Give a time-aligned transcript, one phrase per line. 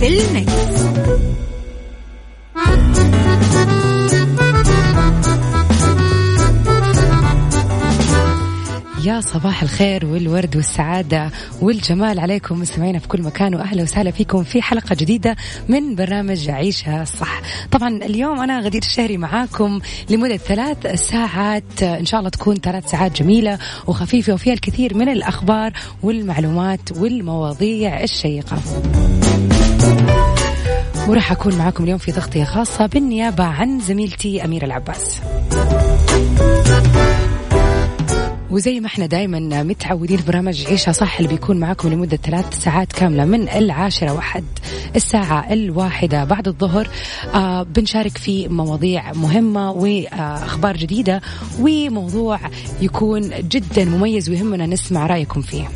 [0.00, 0.80] في المكس.
[9.04, 11.30] يا صباح الخير والورد والسعادة
[11.62, 15.36] والجمال عليكم مستمعينا في كل مكان وأهلا وسهلا فيكم في حلقة جديدة
[15.68, 19.80] من برنامج عيشها صح طبعا اليوم أنا غدير الشهري معاكم
[20.10, 25.72] لمدة ثلاث ساعات إن شاء الله تكون ثلاث ساعات جميلة وخفيفة وفيها الكثير من الأخبار
[26.02, 28.58] والمعلومات والمواضيع الشيقة
[31.10, 35.20] وراح أكون معاكم اليوم في تغطية خاصة بالنيابة عن زميلتي أميرة العباس.
[38.50, 42.92] وزي ما إحنا دائما متعودين في برنامج عيشها صح اللي بيكون معاكم لمدة ثلاث ساعات
[42.92, 44.44] كاملة من العاشرة وحد
[44.96, 46.88] الساعة الواحدة بعد الظهر
[47.34, 51.20] آه بنشارك في مواضيع مهمة وأخبار جديدة
[51.60, 52.38] وموضوع
[52.80, 55.68] يكون جدا مميز ويهمنا نسمع رأيكم فيه.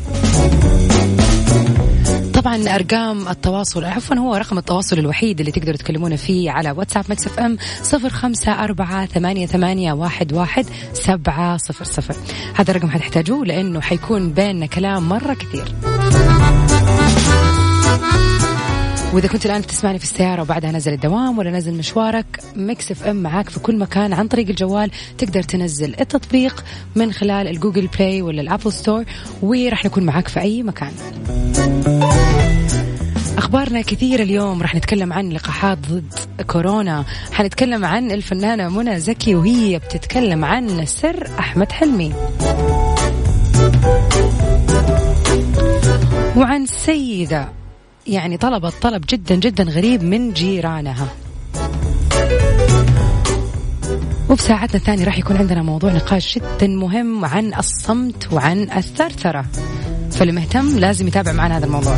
[2.45, 7.27] طبعا أرقام التواصل عفوا هو رقم التواصل الوحيد اللي تقدروا تكلمونا فيه على واتساب Mix
[7.27, 12.15] FM صفر خمسة أربعة ثمانية, ثمانية واحد, واحد سبعة صفر صفر.
[12.55, 15.65] هذا الرقم حتحتاجوه لأنه حيكون بيننا كلام مرة كثير.
[19.15, 23.49] وإذا كنت الآن تسمعني في السيارة وبعدها نزل الدوام ولا نزل مشوارك Mix FM معاك
[23.49, 26.63] في كل مكان عن طريق الجوال تقدر تنزل التطبيق
[26.95, 29.03] من خلال ال Google Play ولا ال Apple Store
[29.41, 30.91] وراح نكون معاك في أي مكان.
[33.37, 36.13] أخبارنا كثيرة اليوم راح نتكلم عن لقاحات ضد
[36.47, 37.05] كورونا.
[37.31, 42.13] حنتكلم عن الفنانة منى زكي وهي بتتكلم عن سر أحمد حلمي.
[46.37, 47.64] وعن سيدة
[48.07, 51.07] يعني طلبت طلب جدا جدا غريب من جيرانها.
[54.29, 59.45] وبساعتنا الثانية راح يكون عندنا موضوع نقاش جدا مهم عن الصمت وعن الثرثرة.
[60.11, 61.97] فاللي مهتم لازم يتابع معنا هذا الموضوع.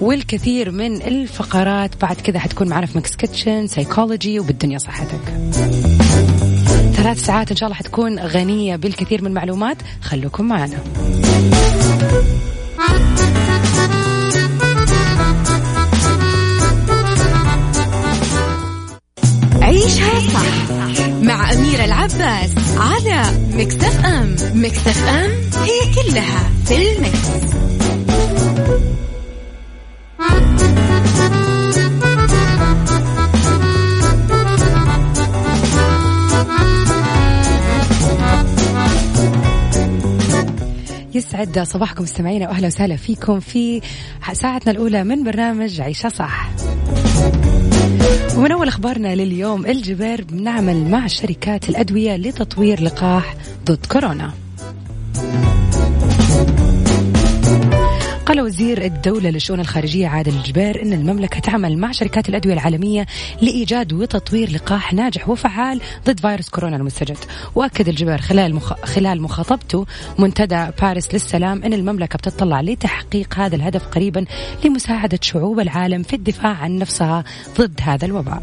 [0.00, 5.20] والكثير من الفقرات بعد كذا حتكون معنا في Mix Kitchen Psychology وبالدنيا صحتك.
[6.92, 9.76] ثلاث ساعات إن شاء الله حتكون غنية بالكثير من المعلومات.
[10.02, 10.78] خلوكم معنا.
[20.00, 23.22] عيشها صح مع أميرة العباس على
[23.54, 25.30] مكتف أم مكتف أم
[25.62, 27.52] هي كلها في المكس.
[41.14, 43.80] يسعد صباحكم مستمعينا وأهلا وسهلا فيكم في
[44.32, 46.50] ساعتنا الأولى من برنامج عيشة صح.
[48.36, 54.32] ومن أول أخبارنا لليوم الجبير بنعمل مع شركات الأدوية لتطوير لقاح ضد كورونا.
[58.32, 63.06] قال وزير الدولة للشؤون الخارجية عادل الجبير أن المملكة تعمل مع شركات الأدوية العالمية
[63.40, 67.16] لإيجاد وتطوير لقاح ناجح وفعال ضد فيروس كورونا المستجد.
[67.54, 68.72] وأكد الجبير خلال مخ...
[68.72, 69.86] خلال مخاطبته
[70.18, 74.24] منتدى باريس للسلام أن المملكة بتطلع لتحقيق هذا الهدف قريبا
[74.64, 77.24] لمساعدة شعوب العالم في الدفاع عن نفسها
[77.58, 78.42] ضد هذا الوباء.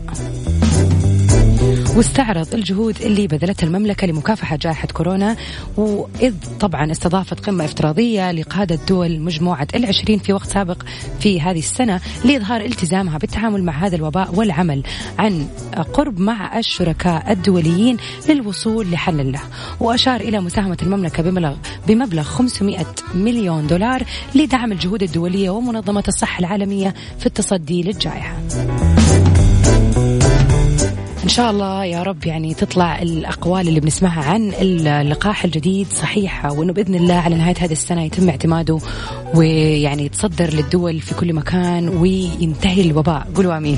[1.96, 5.36] واستعرض الجهود اللي بذلتها المملكة لمكافحة جائحة كورونا
[5.78, 10.84] وإذ طبعا استضافت قمة افتراضية لقادة دول مجموعة العشرين في وقت سابق
[11.20, 14.84] في هذه السنة لإظهار التزامها بالتعامل مع هذا الوباء والعمل
[15.20, 15.48] عن
[15.94, 17.98] قرب مع الشركاء الدوليين
[18.30, 19.42] للوصول لحل له.
[19.80, 21.56] وأشار إلى مساهمة المملكة بمبلغ
[21.88, 22.86] بمبلغ 500
[23.16, 24.04] مليون دولار
[24.36, 28.36] لدعم الجهود الدولية ومنظمة الصحة العالمية في التصدي للجائحة.
[31.30, 36.74] إن شاء الله يا رب يعني تطلع الأقوال اللي بنسمعها عن اللقاح الجديد صحيحه وإنه
[36.74, 38.80] بإذن الله على نهاية هذه السنة يتم اعتماده
[39.36, 43.28] ويعني يتصدر للدول في كل مكان وينتهي الوباء.
[43.36, 43.78] قولوا آمين.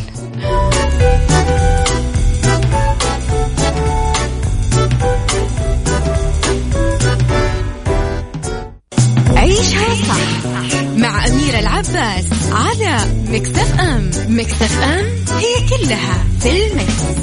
[11.96, 15.06] عباس على Mix FM Mix FM
[15.38, 17.22] هي كلها في ال Mix.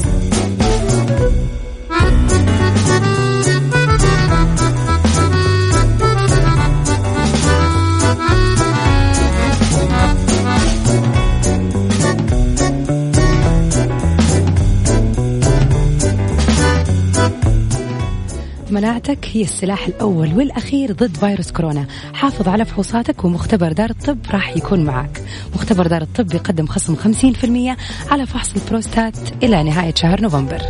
[18.73, 21.87] مناعتك هي السلاح الأول والأخير ضد فيروس كورونا.
[22.15, 25.23] حافظ على فحوصاتك ومختبر دار الطب راح يكون معك.
[25.55, 27.77] مختبر دار الطب يقدم خصم 50%
[28.11, 30.63] على فحص البروستات إلى نهاية شهر نوفمبر.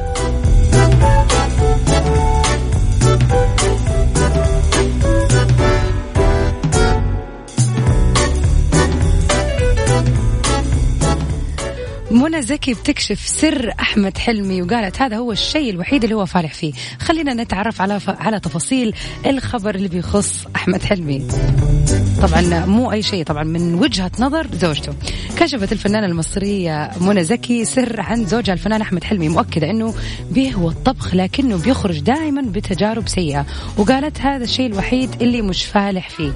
[12.11, 16.73] منى زكي بتكشف سر أحمد حلمي وقالت هذا هو الشيء الوحيد اللي هو فالح فيه.
[17.01, 18.11] خلينا نتعرف على ف...
[18.11, 18.95] على تفاصيل
[19.27, 21.29] الخبر اللي بيخص أحمد حلمي.
[22.23, 24.93] طبعا مو أي شيء طبعا من وجهة نظر زوجته.
[25.39, 29.95] كشفت الفنانة المصرية منى زكي سر عن زوجها الفنان أحمد حلمي مؤكدة إنه
[30.31, 33.47] بيهوى الطبخ لكنه بيخرج دائما بتجارب سيئة.
[33.77, 36.33] وقالت هذا الشيء الوحيد اللي مش فالح فيه.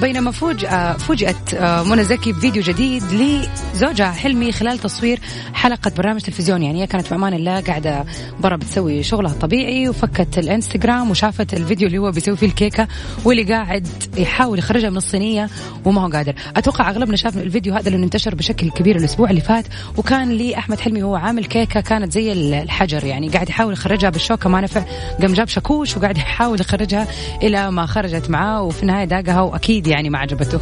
[0.00, 5.20] بينما فوجأة فوجئت آه، منى زكي بفيديو جديد لزوجها حلمي خلال تصوير
[5.54, 6.66] حلقة برنامج تلفزيوني.
[6.66, 8.04] يعني هي كانت في أمان الله قاعدة
[8.40, 12.88] برا بتسوي شغلها الطبيعي وفكت الانستغرام وشافت الفيديو اللي هو بيسوي فيه الكيكة
[13.24, 15.48] واللي قاعد يحاول يخرجها من الصينية
[15.84, 16.34] وما هو قادر.
[16.56, 19.64] أتوقع أغلبنا شافنا الفيديو هذا اللي انتشر بشكل كبير الأسبوع اللي فات
[19.96, 23.04] وكان لي أحمد حلمي هو عامل كيكة كانت زي الحجر.
[23.04, 24.84] يعني قاعد يحاول يخرجها بالشوكة ما نفع
[25.22, 27.06] قام جاب شاكوش وقاعد يحاول يخرجها
[27.42, 30.58] إلى ما خرجت معاه وفي النهاية داقها وأكيد يعني ما عجبته.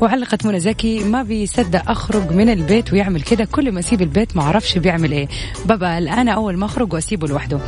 [0.00, 3.44] وعلقت منى زكي ما بيصدق أخرج من البيت ويعمل كده.
[3.44, 5.28] كل ما أسيب البيت ما أعرفش بيعمل إيه.
[5.64, 7.58] ببقى الآن أول ما أخرج وأسيبه لوحده.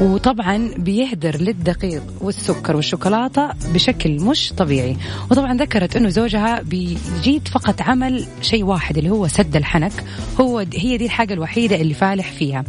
[0.00, 4.96] وطبعا بيهدر للدقيق والسكر والشوكولاتة بشكل مش طبيعي.
[5.30, 9.92] وطبعا ذكرت إنه زوجها بيجيد فقط عمل شيء واحد اللي هو سد الحنك.
[10.40, 12.64] هو هي دي الحاجة الوحيدة اللي فالح فيها.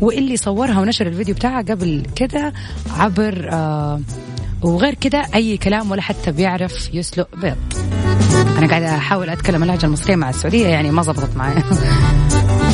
[0.00, 2.52] واللي صورها ونشر الفيديو بتاعها قبل كده
[2.98, 4.00] عبر آه
[4.62, 7.56] وغير كده أي كلام ولا حتى بيعرف يسلق بيض.
[8.58, 11.54] أنا قاعدة أحاول أتكلم اللهجة المصرية مع السعودية يعني ما زبطت معي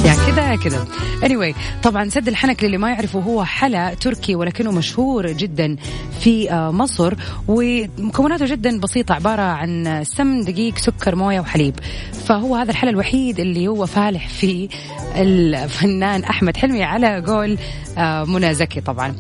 [0.07, 0.85] يعني كذا كذا
[1.23, 5.77] anyway طبعا سد الحنك للي ما يعرفه هو حلا تركي ولكنه مشهور جدا
[6.21, 7.15] في آه، مصر
[7.49, 11.75] ومكوناته جدا بسيطة عبارة عن سمن دقيق سكر موية وحليب.
[12.27, 14.69] فهو هذا الحلا الوحيد اللي هو فالح فيه
[15.17, 17.59] الفنان أحمد حلمي على قول
[17.99, 19.15] آه، منى زكي طبعا.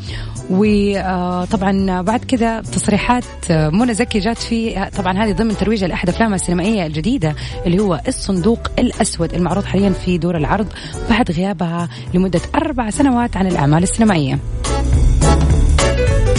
[0.51, 6.87] وطبعا بعد كذا تصريحات منى زكي جات في طبعا هذه ضمن ترويج لأحد افلامها السينمائية
[6.87, 7.35] الجديدة
[7.67, 10.67] اللي هو الصندوق الأسود المعروض حاليا في دور العرض
[11.11, 14.39] بعد غيابها لمدة أربع سنوات عن الأعمال السينمائية.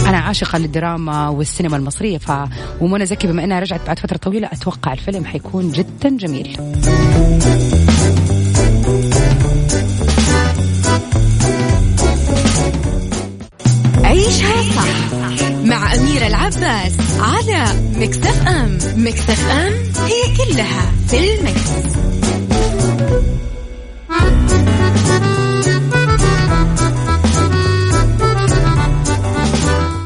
[0.06, 2.32] أنا عاشقة للدراما والسينما المصرية ف
[2.80, 6.56] ومنى زكي بما إنها رجعت بعد فترة طويلة أتوقع الفيلم حيكون جدا جميل.
[14.30, 17.64] عيشها صح مع أميرة العباس على
[17.96, 19.72] Mix FM Mix FM
[20.06, 21.70] هي كلها في ال Mix.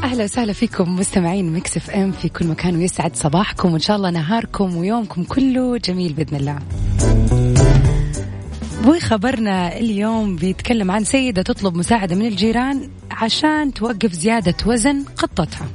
[0.05, 4.77] أهلا وسهلا فيكم مستمعين Mix FM في كل مكان ويسعد صباحكم وإن شاء الله نهاركم
[4.77, 6.59] ويومكم كله جميل بإذن الله.
[8.87, 15.69] وخبرنا اليوم بيتكلم عن سيدة تطلب مساعدة من الجيران عشان توقف زيادة وزن قطتها.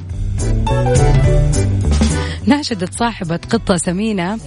[2.46, 4.40] ناشدت صاحبة قطة سمينة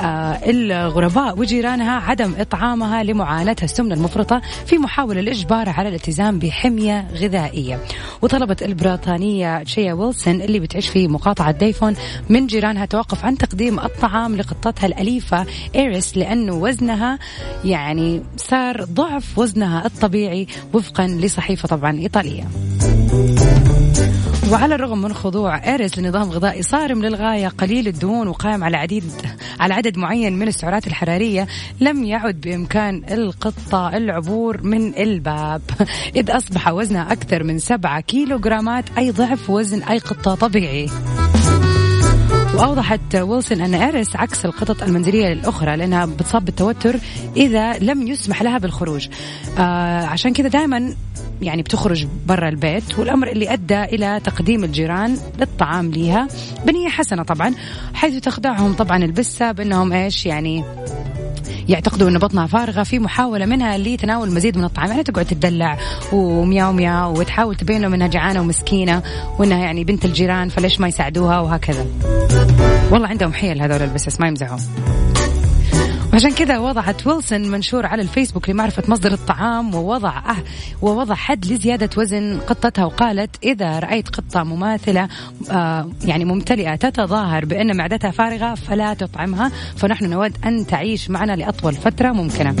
[0.00, 7.80] الغرباء وجيرانها عدم إطعامها لمعاناتها السمنة المفرطة في محاولة لإجبارها على الالتزام بحمية غذائية.
[8.22, 11.96] وطلبت البريطانية شيا ويلسون اللي بتعيش في مقاطعة ديفون
[12.28, 17.18] من جيرانها توقف عن تقديم الطعام لقطتها الأليفة إيريس لأنه وزنها
[17.64, 22.44] يعني صار ضعف وزنها الطبيعي وفقا لصحيفة طبعا إيطالية.
[24.52, 29.04] وعلى الرغم من خضوع إيريس لنظام غذائي صارم للغاية قليل الدهون وقائم على عديد
[29.60, 31.46] على عدد معين من السعرات الحرارية
[31.80, 35.62] لم يعد بإمكان القطة العبور من الباب.
[36.16, 40.88] إذ أصبح وزنها أكثر من سبعة كيلو جرامات أي ضعف وزن أي قطة طبيعي.
[42.58, 46.96] وأوضحت ويلسون أن إيريس عكس القطط المنزلية الأخرى لأنها بتصاب بالتوتر
[47.36, 49.08] إذا لم يسمح لها بالخروج.
[49.58, 50.94] آه عشان كذا دائما
[51.42, 56.28] يعني بتخرج برا البيت والأمر اللي أدى إلى تقديم الجيران للطعام ليها
[56.66, 57.54] بنية حسنة طبعا
[57.94, 60.64] حيث تخدعهم طبعا البسة بأنهم إيش يعني
[61.68, 64.90] يعتقدوا أن بطنها فارغة في محاولة منها لتناول مزيد من الطعام.
[64.90, 65.78] يعني تقعد تدلع
[66.12, 69.02] ومياو مياو وتحاول تبين لهم أنها جعانة ومسكينة
[69.38, 71.86] وأنها يعني بنت الجيران فليش ما يساعدوها؟ وهكذا.
[72.90, 74.58] والله عندهم حيل هذول البسس ما يمزحوا.
[76.18, 80.36] عشان كذا وضعت ويلسون منشور على الفيسبوك لمعرفة مصدر الطعام ووضع أه
[80.82, 85.08] ووضع حد لزيادة وزن قطتها وقالت إذا رأيت قطة مماثلة
[85.50, 91.74] آه يعني ممتلئة تتظاهر بأن معدتها فارغة فلا تطعمها فنحن نود أن تعيش معنا لأطول
[91.74, 92.54] فترة ممكنة.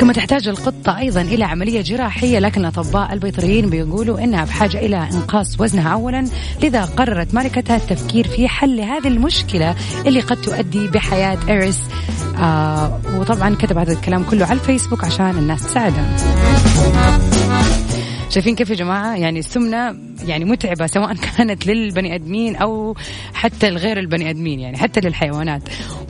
[0.00, 5.60] كما تحتاج القطة أيضا إلى عملية جراحية لكن الأطباء البيطريين بيقولوا إنها بحاجة إلى إنقاص
[5.60, 6.24] وزنها أولا
[6.62, 9.74] لذا قررت مالكتها التفكير في حل هذه المشكلة
[10.06, 11.80] اللي قد تؤدي بحياة إيريس.
[12.38, 16.16] آه وطبعا كتب هذا الكلام كله على الفيسبوك عشان الناس تساعدهم
[18.34, 22.96] شايفين كيف يا جماعة؟ يعني السمنة يعني متعبة سواء كانت للبني آدمين أو
[23.34, 25.62] حتى لغير البني آدمين يعني حتى للحيوانات.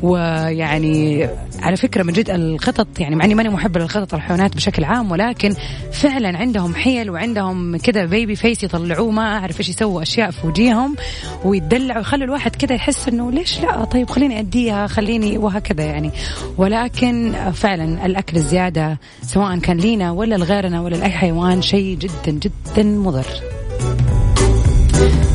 [0.02, 1.28] ويعني
[1.62, 5.54] على فكرة من جد القطط يعني مع إني ماني محبة للقطط الحيوانات بشكل عام ولكن
[5.92, 10.96] فعلا عندهم حيل وعندهم كذا بيبي فيس يطلعوه ما أعرف إيش يسووا أشياء في وجيههم
[11.44, 16.10] ويدلعوا يخلوا الواحد كذا يحس إنه ليش لا؟ طيب خليني أديها خليني وهكذا يعني.
[16.58, 22.82] ولكن فعلا الأكل الزيادة سواء كان لينا ولا لغيرنا ولا لأي حيوان شيء جدا جدا
[22.82, 23.26] مضر.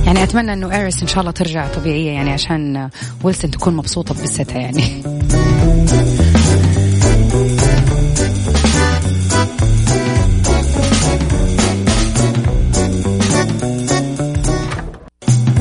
[0.05, 2.89] يعني أتمنى إنه ايريس إن شاء الله ترجع طبيعية يعني عشان
[3.23, 5.03] ويلسون تكون مبسوطة ببستها يعني.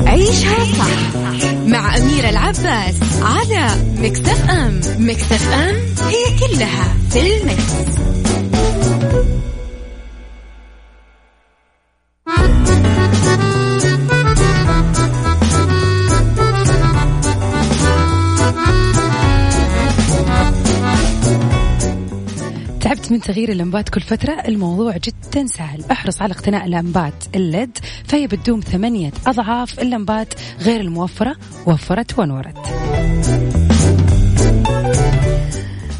[0.07, 1.15] عيشها صح
[1.67, 7.73] مع أميرة العباس على Mix FM Mix FM it's all in the mix.
[23.29, 25.83] تغيير اللمبات كل فترة الموضوع جدا سهل.
[25.91, 32.57] احرص على اقتناء لمبات ال LED فهي بتدوم ثمانية أضعاف اللمبات غير الموفرة وفرت ونورت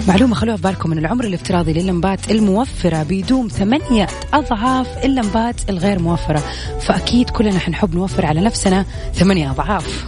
[0.07, 6.43] معلومة خلوها في بالكم أن العمر الافتراضي للمبات الموفرة بيدوم ثمانية أضعاف اللمبات الغير موفرة.
[6.81, 10.05] فأكيد كلنا حنحب نوفر على نفسنا ثمانية أضعاف.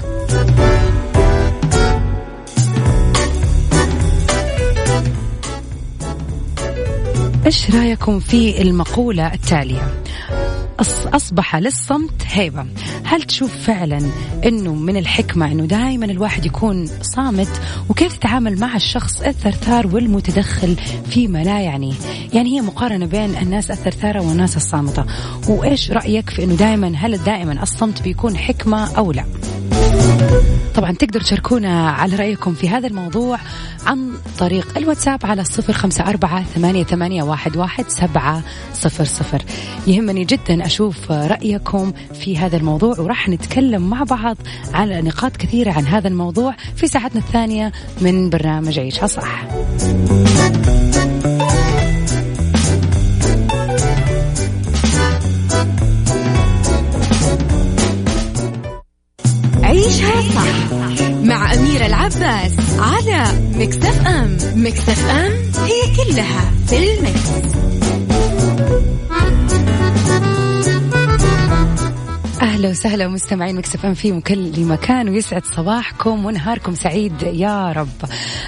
[7.52, 10.04] إيش رأيكم في المقولة التالية؟
[11.14, 12.66] أصبح للصمت هيبة.
[13.04, 14.02] هل تشوف فعلا
[14.46, 20.76] أنه من الحكمة أنه دائما الواحد يكون صامت؟ وكيف تتعامل مع الشخص الثرثار والمتدخل
[21.10, 21.94] فيما لا يعنيه
[22.34, 25.06] يعني هي مقارنة بين الناس الثرثارة والناس الصامتة.
[25.48, 29.26] وإيش رأيك في أنه دائما هل دائما الصمت بيكون حكمة أو لا؟
[30.76, 33.40] طبعا تقدروا تشاركونا على رأيكم في هذا الموضوع
[33.86, 38.44] عن طريق الواتساب على صفر خمسة أربعة ثمانية, ثمانية واحد, واحد سبعة
[38.74, 39.42] صفر صفر.
[39.88, 44.38] يهمني جدا أشوف رأيكم في هذا الموضوع وراح نتكلم مع بعض
[44.74, 47.72] على نقاط كثيرة عن هذا الموضوع في ساعتنا الثانية
[48.02, 49.46] من برنامج عيشها صح
[61.52, 63.24] مع أميرة العباس على
[63.56, 67.71] Mix FM Mix FM it's all in the mix.
[72.62, 77.88] أهلا وسهلا مستمعين Mix FM في كل مكان ويسعد صباحكم ونهاركم سعيد يا رب.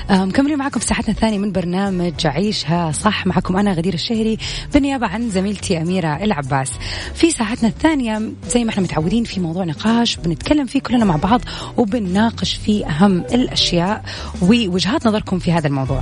[0.09, 3.25] مكملين معكم ساعتنا الثانية من برنامج عيشها صح.
[3.25, 4.37] معكم أنا غدير الشهري
[4.73, 6.71] بالنيابة عن زميلتي أميرة العباس.
[7.13, 11.41] في ساعتنا الثانية زي ما إحنا متعودين في موضوع نقاش بنتكلم فيه كلنا مع بعض
[11.77, 14.03] وبنناقش فيه أهم الأشياء
[14.41, 16.01] ووجهات نظركم في هذا الموضوع.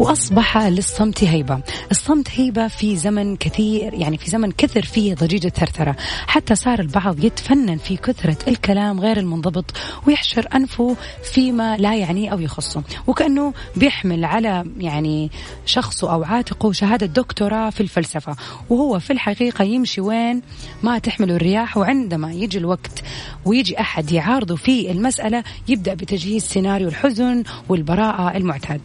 [0.00, 1.60] وأصبح للصمت هيبة.
[1.90, 5.96] الصمت هيبة في زمن كثير يعني في زمن كثر فيه ضجيج الثرثرة.
[6.26, 9.64] حتى صار البعض يتفنن في كثرة الكلام غير المنضبط
[10.06, 10.96] ويحشر أنفه
[11.32, 12.82] فيما لا يعنيه أو يخصه.
[13.06, 15.30] وكأنه بيحمل على يعني
[15.66, 18.36] شخصه أو عاتقه شهادة دكتوراه في الفلسفة.
[18.70, 20.42] وهو في الحقيقة يمشي وين
[20.82, 23.02] ما تحمله الرياح وعندما يجي الوقت
[23.44, 28.80] ويجي أحد يعارضه في المسألة يبدأ بتجهيز سيناريو الحزن والبراءة المعتاد.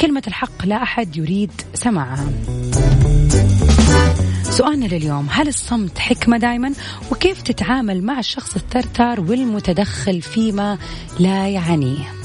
[0.00, 2.24] كلمة الحق لا أحد يريد سماعها
[4.42, 6.72] سؤالنا لليوم هل الصمت حكمة دائما
[7.12, 10.78] وكيف تتعامل مع الشخص الترتر والمتدخل فيما
[11.18, 12.19] لا يعنيه؟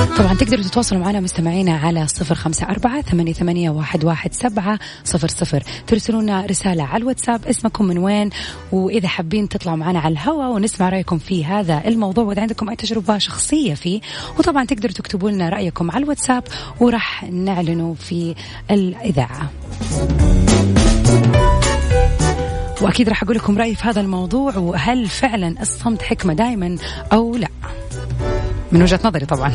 [0.00, 5.28] طبعا تقدروا تتواصلوا معنا مستمعينا على صفر خمسة أربعة ثمانية, ثمانية واحد, واحد سبعة صفر
[5.28, 5.62] صفر.
[5.86, 8.30] ترسلوا لنا رسالة على الواتساب اسمكم من وين
[8.72, 13.18] وإذا حابين تطلعوا معنا على الهواء ونسمع رأيكم في هذا الموضوع وإذا عندكم أي تجربة
[13.18, 14.00] شخصية فيه.
[14.38, 16.44] وطبعا تقدروا تكتبوا لنا رأيكم على الواتساب
[16.80, 18.34] وراح نعلنه في
[18.70, 19.50] الإذاعة.
[22.82, 26.76] وأكيد راح أقول لكم رأيي في هذا الموضوع وهل فعلا الصمت حكمة دائما
[27.12, 27.48] أو لا؟
[28.72, 29.54] من وجهة نظري طبعا.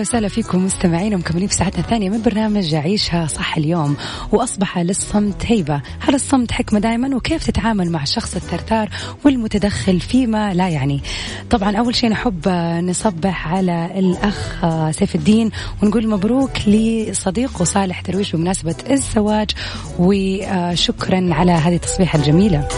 [0.00, 3.96] وسهلا فيكم مستمعين ومكملين في ساعتنا الثانية من برنامج عيشها صح اليوم.
[4.32, 5.80] وأصبح للصمت هيبة.
[6.00, 8.88] هل الصمت حكمة دائما وكيف تتعامل مع الشخص الثرثار
[9.24, 11.00] والمتدخل فيما لا يعني؟
[11.50, 12.48] طبعا أول شيء نحب
[12.84, 15.50] نصبح على الأخ سيف الدين
[15.82, 19.50] ونقول مبروك لصديقه صالح درويش بمناسبة الزواج
[19.98, 22.68] وشكرا على هذه التصبيحة الجميلة.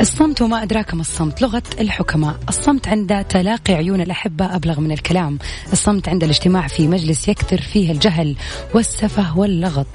[0.00, 1.42] الصمت وما أدراك ما الصمت.
[1.42, 2.36] لغة الحكماء.
[2.48, 5.38] الصمت عند تلاقي عيون الأحبة أبلغ من الكلام.
[5.72, 8.36] الصمت عند الاجتماع في مجلس يكثر فيه الجهل
[8.74, 9.86] والسفه واللغط.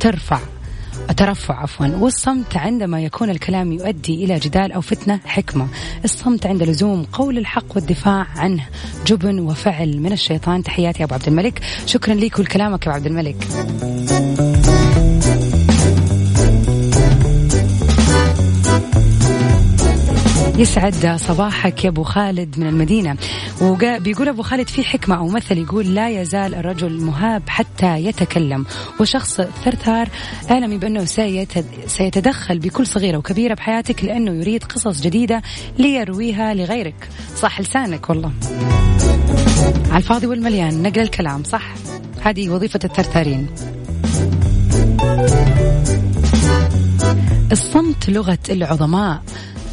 [0.00, 0.40] ترفع.
[1.16, 1.86] ترفع عفوا.
[1.86, 5.68] والصمت عندما يكون الكلام يؤدي إلى جدال أو فتنة حكمة.
[6.04, 8.66] الصمت عند لزوم قول الحق والدفاع عنه.
[9.06, 10.62] جبن وفعل من الشيطان.
[10.62, 11.60] تحياتي أبو عبد الملك.
[11.86, 13.46] شكرا لك ولكلامك يا أبو عبد الملك.
[20.58, 23.16] يسعد صباحك يا أبو خالد من المدينة.
[23.62, 28.66] وبيقول أبو خالد في حكمة أو مثل يقول لا يزال الرجل مهاب حتى يتكلم.
[29.00, 30.08] وشخص ثرثار
[30.50, 31.04] اعلمي بأنه
[31.86, 35.42] سيتدخل بكل صغيرة وكبيرة بحياتك لأنه يريد قصص جديدة
[35.78, 37.08] ليرويها لغيرك.
[37.36, 38.32] صح لسانك والله.
[39.88, 41.74] على الفاضي والمليان نقل الكلام صح؟
[42.22, 43.46] هذه وظيفة الثرثارين.
[47.52, 49.22] الصمت لغة العظماء.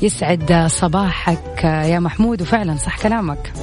[0.03, 3.54] يسعد صباحك يا محمود وفعلا صح كلامك.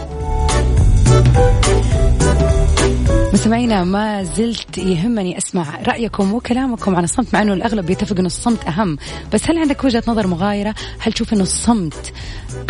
[3.32, 8.64] مستمعينا ما زلت يهمني أسمع رأيكم وكلامكم عن الصمت مع إنه الأغلب يتفق إنه الصمت
[8.64, 8.96] أهم.
[9.32, 12.12] بس هل عندك وجهة نظر مغايرة؟ هل تشوف إنه الصمت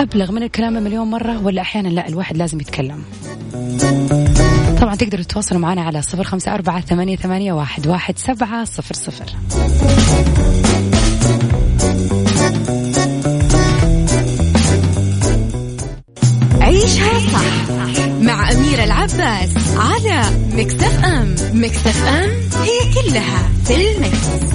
[0.01, 3.05] أبلغ من الكلام مليون مرة ولا أحيانا لا الواحد لازم يتكلم؟
[4.81, 9.27] طبعا تقدروا تتواصلوا معنا على صفر خمسة أربعة ثمانية, ثمانية واحد, واحد سبعة صفر صفر.
[16.81, 18.07] عيشها صح.
[18.21, 22.31] مع أميرة العباس على مكتف أم مكتف أم
[22.63, 24.51] هي كلها في المكس.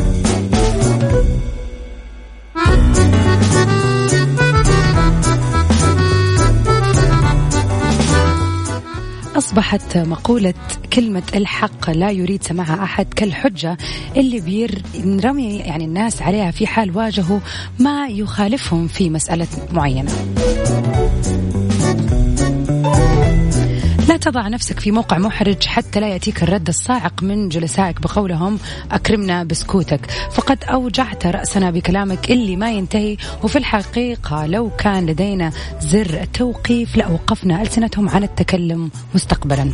[9.36, 10.54] أصبحت مقولة
[10.94, 13.78] كلمة الحق لا يريد سماعها أحد كالحجة
[14.18, 17.40] اللي بيرمي يعني الناس عليها في حال واجهوا
[17.80, 20.12] ما يخالفهم في مسألة معينة.
[24.10, 28.60] لا تضع نفسك في موقع محرج حتى لا يأتيك الرد الصاعق من جلسائك بقولهم
[28.92, 36.22] أكرمنا بسكوتك فقد أوجعت رأسنا بكلامك اللي ما ينتهي وفي الحقيقة لو كان لدينا زر
[36.22, 39.72] التوقيف لأوقفنا ألسنتهم عن التكلم مستقبلا.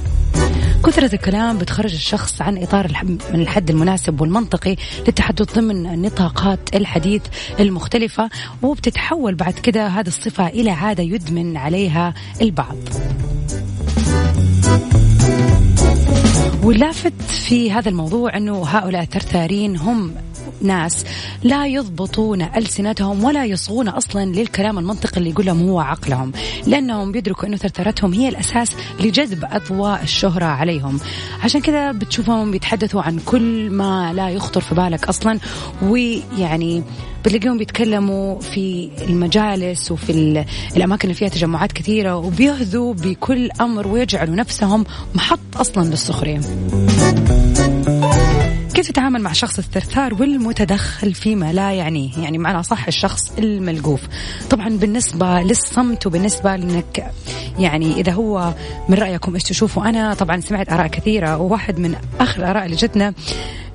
[0.86, 2.92] كثرة الكلام بتخرج الشخص عن إطار
[3.34, 4.76] من الحد المناسب والمنطقي
[5.08, 7.22] للتحدث ضمن نطاقات الحديث
[7.60, 8.30] المختلفة
[8.62, 12.78] وبتتحول بعد كده هذه الصفة إلى عادة يدمن عليها البعض.
[16.64, 20.16] واللافت في هذا الموضوع أنه هؤلاء الثرثارين هم
[20.64, 21.06] ناس
[21.44, 26.32] لا يضبطون ألسنتهم ولا يصغون أصلا للكلام المنطقي اللي يقول لهم هو عقلهم
[26.68, 31.00] لأنهم بيدركوا أنه ثرثرتهم هي الأساس لجذب أضواء الشهرة عليهم.
[31.44, 35.40] عشان كذا بتشوفهم بيتحدثوا عن كل ما لا يخطر في بالك أصلا
[35.82, 36.84] ويعني
[37.26, 40.46] بتلاقيهم بيتكلموا في المجالس وفي
[40.76, 46.42] الأماكن اللي فيها تجمعات كثيرة وبيهذوا بكل أمر ويجعلوا نفسهم محط أصلا للسخرية
[48.82, 54.02] كيف تتعامل مع شخص الثرثار والمتدخل فيما لا يعنيه يعني معنى صح الشخص الملقوف.
[54.50, 57.12] طبعا بالنسبة للصمت وبالنسبة لأنك
[57.60, 58.54] يعني إذا هو
[58.90, 63.14] من رأيكم إيش تشوفوا أنا طبعا سمعت آراء كثيرة وواحد من آخر الآراء اللي جتنا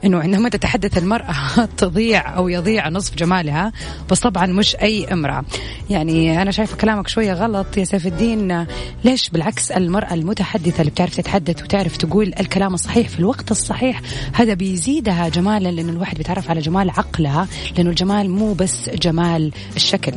[0.04, 1.34] إنه عندما تتحدث المرأة
[1.78, 3.72] تضيع أو يضيع نصف جمالها
[4.10, 5.44] بس طبعا مش أي إمرأة.
[5.90, 8.66] يعني أنا شايفة كلامك شوية غلط يا سيف الدين.
[9.04, 14.00] ليش؟ بالعكس المرأة المتحدثة اللي بتعرف تتحدث وتعرف تقول الكلام الصحيح في الوقت الصحيح
[14.32, 20.12] هذا بيزيدها جمالا لأنه الواحد بيتعرف على جمال عقلها لأنه الجمال مو بس جمال الشكل.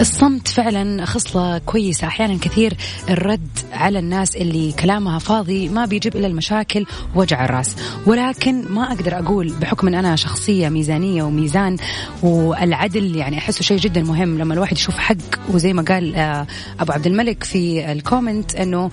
[0.00, 2.06] الصمت فعلا خصلة كويسة.
[2.06, 2.74] أحيانا كثير
[3.10, 7.76] الرد على الناس اللي كلامها فاضي ما بيجيب إلا المشاكل ووجع الرأس.
[8.06, 11.76] ولكن ما أقدر أقول بحكم أن أنا شخصية ميزانية وميزان
[12.22, 15.16] والعدل يعني أحسه شيء جدا مهم لما الواحد يشوف حق.
[15.48, 16.46] وزي ما قال آه،
[16.80, 18.90] أبو عبد الملك في الكومنت أنه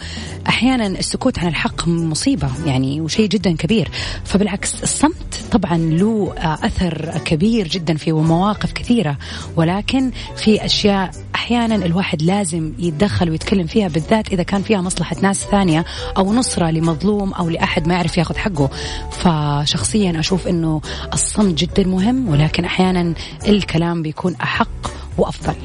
[0.47, 3.89] أحيانا السكوت عن الحق مصيبة يعني وشيء جدا كبير.
[4.25, 9.17] فبالعكس الصمت طبعا له آه، أثر كبير جدا في مواقف كثيرة.
[9.55, 10.96] ولكن في أشياء
[11.35, 15.85] أحيانا الواحد لازم يتدخل ويتكلم فيها بالذات إذا كان فيها مصلحة ناس ثانية
[16.17, 18.69] أو نصرة لمظلوم أو لأحد ما يعرف ياخذ حقه.
[19.11, 20.81] فشخصيا أشوف إنه
[21.13, 23.13] الصمت جدا مهم ولكن أحيانا
[23.47, 25.55] الكلام بيكون أحق وأفضل.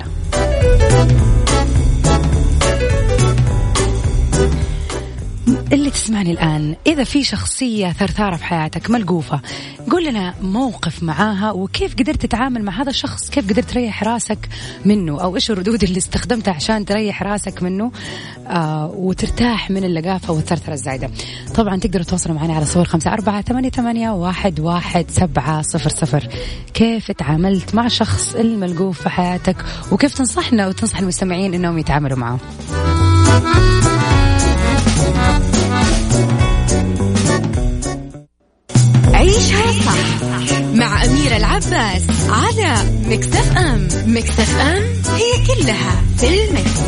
[5.72, 6.76] اللي تسمعني الآن.
[6.86, 9.40] إذا في شخصية ثرثارة في حياتك ملقوفة
[9.90, 14.48] قول لنا موقف معاها وكيف قدرت تتعامل مع هذا الشخص؟ كيف قدرت تريح راسك
[14.84, 17.92] منه؟ أو إيش الردود اللي استخدمتها عشان تريح راسك منه
[18.46, 21.10] آه وترتاح من اللقافة والثرثرة الزايدة؟
[21.54, 26.28] طبعا تقدروا تواصلوا معنا على صور خمسة أربعة ثمانية, ثمانية واحد, واحد سبعة صفر صفر.
[26.74, 29.56] كيف تعاملت مع شخص الملقوف في حياتك؟
[29.92, 32.38] وكيف تنصحنا وتنصح المستمعين أنهم يتعاملوا معه؟
[41.32, 42.74] مع أميرة العباس على
[43.08, 44.82] مكتف أم مكتف أم
[45.14, 46.80] هي كلها في المكس.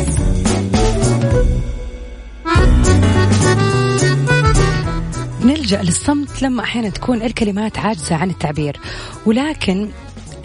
[5.41, 8.79] نلجأ للصمت لما أحيانا تكون الكلمات عاجزة عن التعبير
[9.25, 9.89] ولكن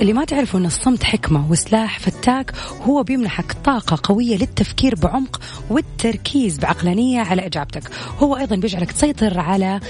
[0.01, 6.59] اللي ما تعرفوا أن الصمت حكمة وسلاح فتاك هو بيمنحك طاقة قوية للتفكير بعمق والتركيز
[6.59, 7.91] بعقلانية على إجابتك.
[8.19, 9.81] هو أيضا بيجعلك تسيطر على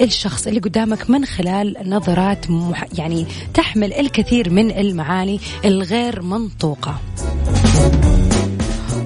[0.00, 2.84] الشخص اللي قدامك من خلال نظرات مح...
[2.98, 7.00] يعني تحمل الكثير من المعاني الغير منطوقة.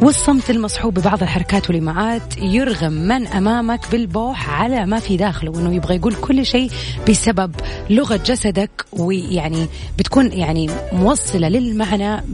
[0.02, 5.96] والصمت المصحوب ببعض الحركات والإيماءات يرغم من أمامك بالبوح على ما في داخله وأنه يبغى
[5.96, 6.70] يقول كل شيء
[7.08, 7.54] بسبب
[7.90, 9.66] لغة جسدك ويعني
[9.98, 12.24] بتكون يعني موصلة للمعنى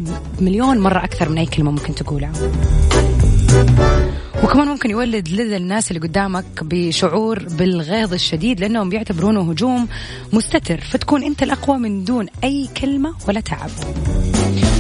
[0.41, 2.33] مليون مرة أكثر من أي كلمة ممكن تقولها
[4.45, 9.89] وكمان ممكن يولد لدى الناس اللي قدامك بشعور بالغيظ الشديد لأنهم بيعتبرونه هجوم
[10.33, 13.71] مستتر فتكون أنت الأقوى من دون أي كلمة ولا تعب.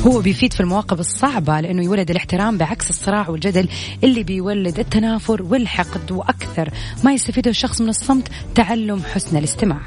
[0.06, 3.68] هو بيفيد في المواقف الصعبة لأنه يولد الاحترام بعكس الصراع والجدل
[4.04, 6.70] اللي بيولد التنافر والحقد وأكثر.
[7.04, 9.80] ما يستفيده الشخص من الصمت تعلم حسن الاستماع.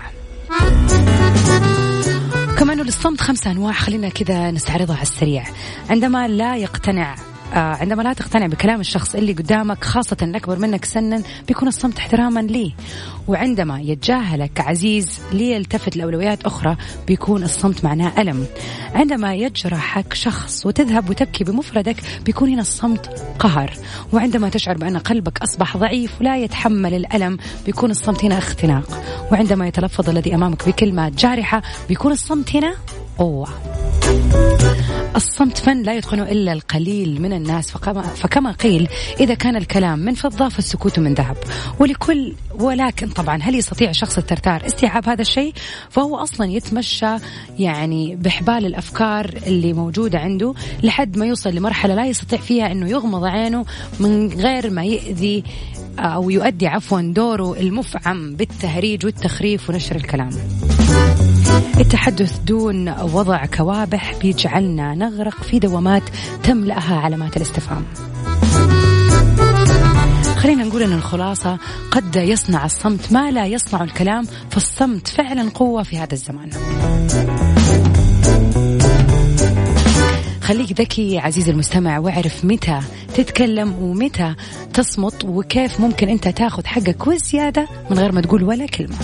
[2.57, 5.43] كمان للصمت خمسة أنواع خلينا كذا نستعرضها على السريع.
[5.89, 7.15] عندما لا يقتنع
[7.53, 12.71] عندما لا تقتنع بكلام الشخص اللي قدامك خاصة الأكبر منك سنا بيكون الصمت احتراما ليه
[13.27, 18.45] وعندما يتجاهلك عزيز ليلتفت لأولويات أخرى بيكون الصمت معناه ألم.
[18.95, 23.05] عندما يجرحك شخص وتذهب وتبكي بمفردك بيكون هنا الصمت
[23.39, 23.73] قهر.
[24.13, 29.03] وعندما تشعر بأن قلبك أصبح ضعيف ولا يتحمل الألم بيكون الصمت هنا اختناق.
[29.31, 32.75] وعندما يتلفظ الذي أمامك بكلمة جارحة بيكون الصمت هنا
[33.17, 33.47] قوة.
[35.17, 38.87] الصمت فن لا يتقنه إلا القليل من الناس فكما, فكما قيل
[39.19, 41.37] إذا كان الكلام من فضة فالسكوت من ذهب.
[41.79, 45.53] ولكل ولكن طبعا هل يستطيع الشخص الترتار استيعاب هذا الشيء؟
[45.89, 47.15] فهو أصلا يتمشى
[47.59, 53.23] يعني بحبال الأفكار اللي موجودة عنده لحد ما يوصل لمرحلة لا يستطيع فيها أنه يغمض
[53.23, 53.65] عينه
[53.99, 55.43] من غير ما يأذي
[55.99, 60.29] أو يؤدي عفوا دوره المفعم بالتهريج والتخريف ونشر الكلام.
[61.79, 66.03] التحدث دون وضع كوابح بيجعلنا نغرق في دوامات
[66.43, 67.85] تملأها علامات الاستفهام.
[70.37, 71.57] خلينا نقول إن الخلاصة
[71.91, 76.49] قد يصنع الصمت ما لا يصنع الكلام فالصمت فعلا قوة في هذا الزمان.
[80.41, 82.79] خليك ذكي عزيزي المستمع واعرف متى
[83.15, 84.35] تتكلم ومتى
[84.73, 88.97] تصمت وكيف ممكن أنت تاخذ حقك وزيادة من غير ما تقول ولا كلمة.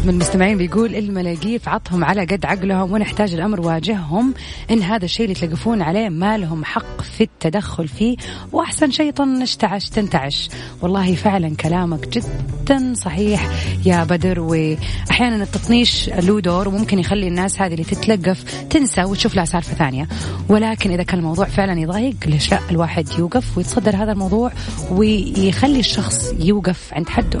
[0.00, 4.34] أحد من المستمعين بيقول الملاقيف عطهم على قد عقلهم ونحتاج الأمر واجههم.
[4.70, 8.16] إن هذا الشيء اللي تلقفون عليه ما لهم حق في التدخل فيه.
[8.52, 10.48] وأحسن شيء طنش تعش تنتعش.
[10.82, 13.50] والله فعلا كلامك جدا صحيح
[13.86, 14.40] يا بدر.
[14.40, 20.08] وأحيانا التطنيش له دور وممكن يخلي الناس هذه اللي تتلقف تنسى وتشوف لها سالفة ثانية.
[20.48, 24.52] ولكن إذا كان الموضوع فعلا يضايق ليش لا؟ الواحد يوقف ويتصدر هذا الموضوع
[24.90, 27.40] ويخلي الشخص يوقف عند حده.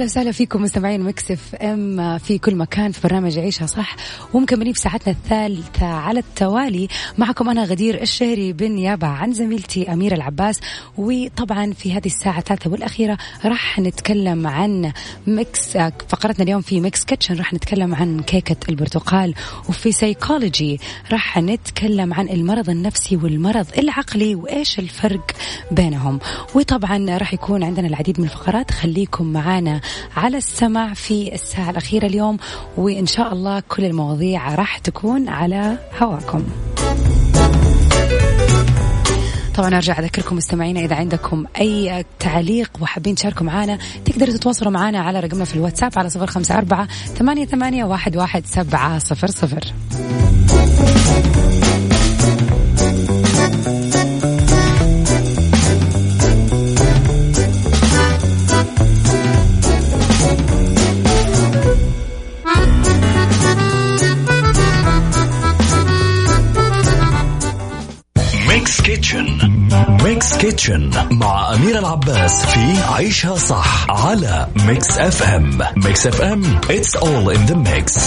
[0.00, 3.96] أهلا وسهلا فيكم مستمعين Mix FM في كل مكان في برنامج عيشها صح.
[4.34, 6.88] ومكملين في ساعتنا الثالثة على التوالي.
[7.18, 10.60] معكم أنا غدير الشهري بالنيابة عن زميلتي أميرة العباس.
[10.98, 14.92] وطبعا في هذه الساعة الثالثة والأخيرة راح نتكلم عن
[15.26, 15.76] mix
[16.08, 19.34] فقرتنا اليوم في mix kitchen راح نتكلم عن كيكة البرتقال.
[19.68, 20.80] وفي سيكولوجي
[21.12, 25.30] راح نتكلم عن المرض النفسي والمرض العقلي وإيش الفرق
[25.70, 26.18] بينهم.
[26.54, 28.70] وطبعا راح يكون عندنا العديد من الفقرات.
[28.70, 29.80] خليكم معنا
[30.16, 32.38] على السمع في الساعة الأخيرة اليوم
[32.76, 36.44] وإن شاء الله كل المواضيع راح تكون على هواكم.
[39.54, 45.20] طبعا أرجع أذكركم مستمعينا إذا عندكم أي تعليق وحابين تشاركوا معنا تقدروا تتواصلوا معنا على
[45.20, 49.64] رقمنا في الواتساب على صفر خمسة أربعة ثمانية, ثمانية واحد, واحد سبعة صفر صفر.
[70.60, 77.50] kitchen مع أميرة العباس في عيشها صح على Mix FM Mix FM it's all in
[77.50, 78.00] the mix.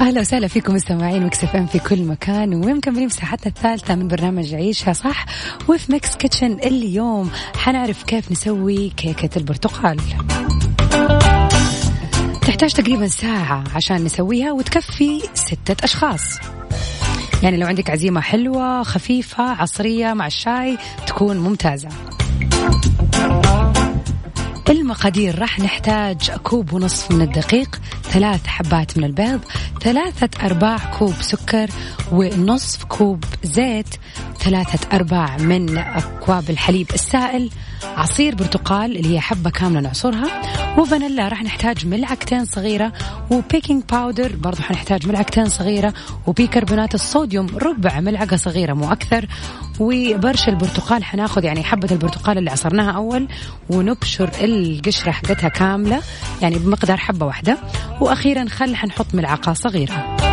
[0.00, 4.92] أهلا وسهلا فيكم مستمعين Mix FM في كل مكان ومكملين ساعتنا الثالثة من برنامج عيشها
[4.92, 5.26] صح
[5.68, 7.30] وفي mix kitchen اليوم.
[7.56, 10.00] حنعرف كيف نسوي كيكة البرتقال.
[12.40, 16.38] تحتاج تقريبا ساعة عشان نسويها وتكفي ستة أشخاص.
[17.42, 21.88] يعني لو عندك عزيمة حلوة خفيفة عصرية مع الشاي تكون ممتازة.
[24.68, 29.40] المقادير راح نحتاج كوب ونصف من الدقيق ثلاث حبات من البيض
[29.80, 31.70] ثلاثة أرباع كوب سكر
[32.12, 33.88] ونصف كوب زيت
[34.38, 37.50] ثلاثة أرباع من أكواب الحليب السائل
[37.84, 40.42] عصير برتقال اللي هي حبة كاملة نعصرها.
[40.78, 42.92] وفانيلا راح نحتاج ملعقتين صغيرة
[43.30, 45.94] وبيكنج باودر برضو حنحتاج ملعقتين صغيرة
[46.26, 49.26] وبيكربونات الصوديوم ربع ملعقة صغيرة مو أكثر.
[49.80, 53.28] وبرش البرتقال حناخذ يعني حبة البرتقال اللي عصرناها أول
[53.70, 56.02] ونبشر القشرة حقتها كاملة
[56.42, 57.58] يعني بمقدار حبة واحدة.
[58.00, 60.25] وأخيرا خل حنحط ملعقة صغيرة.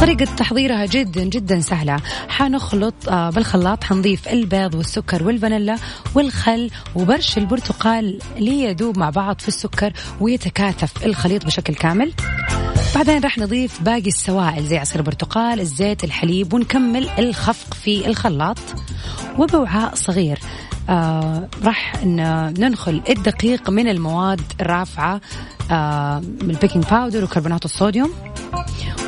[0.00, 1.96] طريقة تحضيرها جدا جدا سهلة.
[2.28, 5.76] حنخلط آه، بالخلاط حنضيف البيض والسكر والفانيلا
[6.14, 12.12] والخل وبرش البرتقال ليذوب مع بعض في السكر ويتكاثف الخليط بشكل كامل.
[12.94, 18.58] بعدين راح نضيف باقي السوائل زي عصير البرتقال الزيت الحليب ونكمل الخفق في الخلاط.
[19.38, 20.38] وبوعاء صغير
[20.88, 22.04] آه راح
[22.58, 25.20] ننخل الدقيق من المواد الرافعة
[25.70, 28.12] ال baking powder وكربونات الصوديوم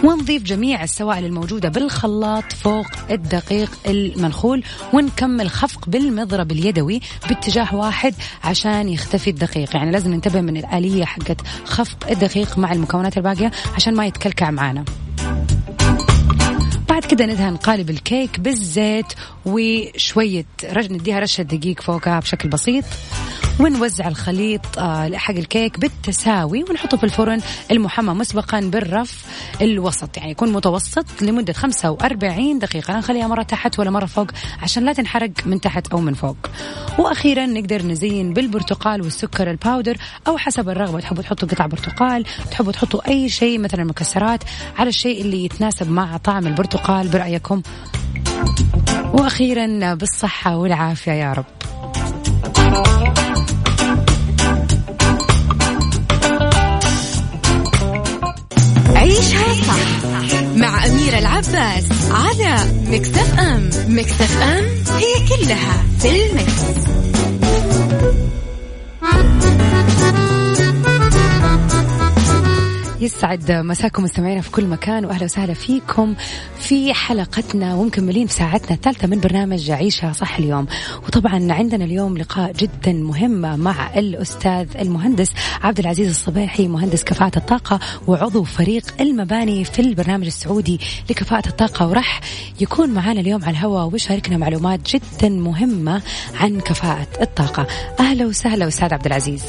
[0.04, 8.88] ونضيف جميع السوائل الموجودة بالخلاط فوق الدقيق المنخول ونكمل خفق بالمضرب اليدوي باتجاه واحد عشان
[8.88, 9.76] يختفي الدقيق.
[9.76, 14.84] يعني لازم ننتبه من الآلية حقت خفق الدقيق مع المكونات الباقية عشان ما يتكلكع معنا
[16.98, 19.12] بعد كده ندهن قالب الكيك بالزيت
[19.46, 22.84] وشوية نديها رشة دقيق فوقها بشكل بسيط
[23.60, 29.24] ونوزع الخليط آه، حق الكيك بالتساوي ونحطه في الفرن المحمى مسبقا بالرف
[29.62, 30.16] الوسط.
[30.16, 32.92] يعني يكون متوسط لمدة 45 دقيقة.
[32.92, 34.26] لا نخليها مرة تحت ولا مرة فوق
[34.62, 36.36] عشان لا تنحرق من تحت أو من فوق.
[36.98, 41.00] وأخيرا نقدر نزين بالبرتقال والسكر الباودر أو حسب الرغبة.
[41.00, 44.44] تحبوا تحطوا قطع برتقال تحبوا تحطوا أي شيء مثلا مكسرات
[44.78, 46.87] على الشيء اللي يتناسب مع طعم البرتقال.
[46.88, 47.62] برأيكم.
[49.12, 51.44] وأخيرا بالصحة والعافية يا رب.
[58.96, 60.08] عيشها صح
[60.56, 62.56] مع أميرة العباس على
[62.90, 63.70] مكتف أم.
[63.88, 64.64] مكتف أم
[64.98, 66.88] هي كلها في المكس.
[73.00, 76.14] يسعد مساكم مستمعينا في كل مكان وأهلا وسهلا فيكم
[76.58, 80.66] في حلقتنا ومكملين في ساعتنا الثالثة من برنامج عيشها صح اليوم.
[81.06, 85.32] وطبعا عندنا اليوم لقاء جدا مهم مع الأستاذ المهندس
[85.62, 90.80] عبد العزيز الصبيحي مهندس كفاءة الطاقة وعضو فريق المباني في البرنامج السعودي
[91.10, 91.88] لكفاءة الطاقة.
[91.88, 92.20] وراح
[92.60, 96.02] يكون معنا اليوم على الهواء ويشاركنا معلومات جدا مهمة
[96.34, 97.66] عن كفاءة الطاقة.
[98.00, 99.42] أهلا وسهلا أستاذ عبد العزيز.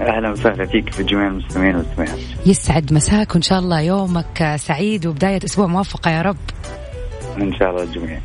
[0.00, 2.18] أهلا وسهلا فيك في جميع المستمعين والمستمعات.
[2.46, 6.36] يسعد مساك وإن شاء الله يومك سعيد وبداية أسبوع موفقة يا رب.
[7.40, 8.20] إن شاء الله الجميع.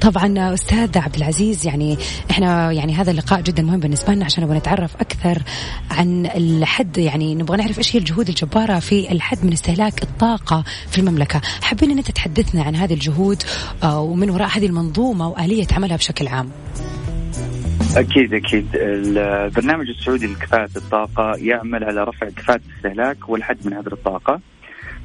[0.00, 1.98] طبعا أستاذ عبد العزيز يعني
[2.30, 5.42] إحنا يعني هذا اللقاء جدا مهم بالنسبة لنا عشان نبغى نتعرف أكثر
[5.90, 10.98] عن الحد يعني نبغى نعرف إيش هي الجهود الجبارة في الحد من استهلاك الطاقة في
[10.98, 11.40] المملكة.
[11.62, 13.42] حابين إن أنت تحدثنا عن هذه الجهود
[13.82, 16.50] آه، ومن وراء هذه المنظومة وآلية عملها بشكل عام.
[17.96, 18.66] أكيد أكيد.
[18.74, 24.40] البرنامج السعودي لكفاءة الطاقة يعمل على رفع كفاءة الاستهلاك والحد من هذه الطاقة.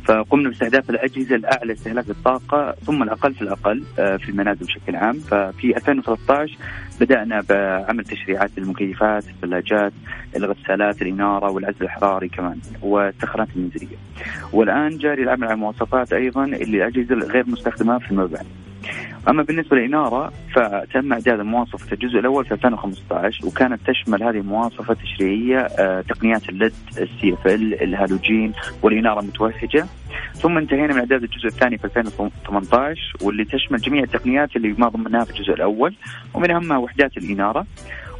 [0.06, 5.14] فقمنا باستهداف الأجهزة الأعلى استهلاك الطاقة ثم الأقل في الأقل آه، في المنازل بشكل عام.
[5.20, 6.58] ففي 2013
[7.02, 9.94] بدأنا بعمل تشريعات للمكيفات الثلاجات
[10.36, 13.98] الغسالات الإنارة والعزل الحراري كمان والسخانات المنزلية.
[14.54, 18.50] والآن جاري العمل على المواصفات أيضا اللي الأجهزة الغير مستخدمة في المباني
[19.28, 25.60] أما بالنسبة للاناره فتم اعداد مواصفه الجزء الأول في 2015 وكانت تشمل هذه المواصفة التشريعية
[25.60, 28.54] آه، تقنيات ال LED ال CFL الهالوجين
[28.84, 29.86] والإنارة المتوهجه
[30.34, 35.26] ثم انتهينا من إعداد الجزء الثاني في 2018 واللي تشمل جميع التقنيات اللي ما ضمناها
[35.26, 35.96] في الجزء الأول
[36.34, 37.66] ومن أهمها وحدات الإنارة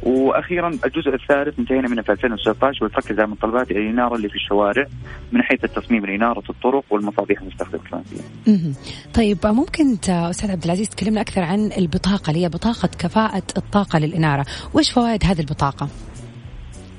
[0.02, 4.86] وأخيرا الجزء الثالث انتهينا منه في 2016 وتركز على متطلبات الإنارة اللي في الشوارع
[5.32, 8.72] من حيث التصميم الإنارة الطرق والمصابيح المستخدمة فيها.
[9.14, 14.46] طيب ممكن أستاذ عبد العزيز تكلمنا أكثر عن البطاقة اللي هي بطاقة كفاءة الطاقة للإنارة،
[14.74, 15.88] وإيش فوائد هذه البطاقة؟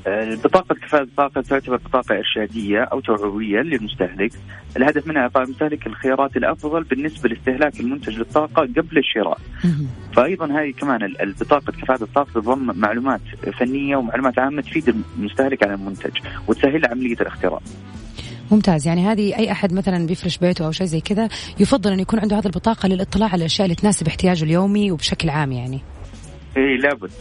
[0.07, 4.31] البطاقة كفاءة الطاقة تعتبر بطاقة إرشادية أو توعوية للمستهلك.
[4.77, 9.37] الهدف منها إعطاء المستهلك الخيارات الأفضل بالنسبة لاستهلاك المنتج للطاقة قبل الشراء.
[10.13, 13.21] فأيضا هذه كمان البطاقة كفاءة الطاقة تضم معلومات
[13.59, 17.59] فنية ومعلومات عامة تفيد المستهلك عن المنتج وتسهل عملية الاختراع.
[18.51, 18.87] ممتاز.
[18.87, 22.39] يعني هذه أي أحد مثلا بيفرش بيته أو شيء زي كذا يفضل أن يكون عنده
[22.39, 25.81] هذه البطاقة للاطلاع على الاشياء اللي تناسب احتياجه اليومي وبشكل عام يعني.
[26.57, 27.11] اي لابد.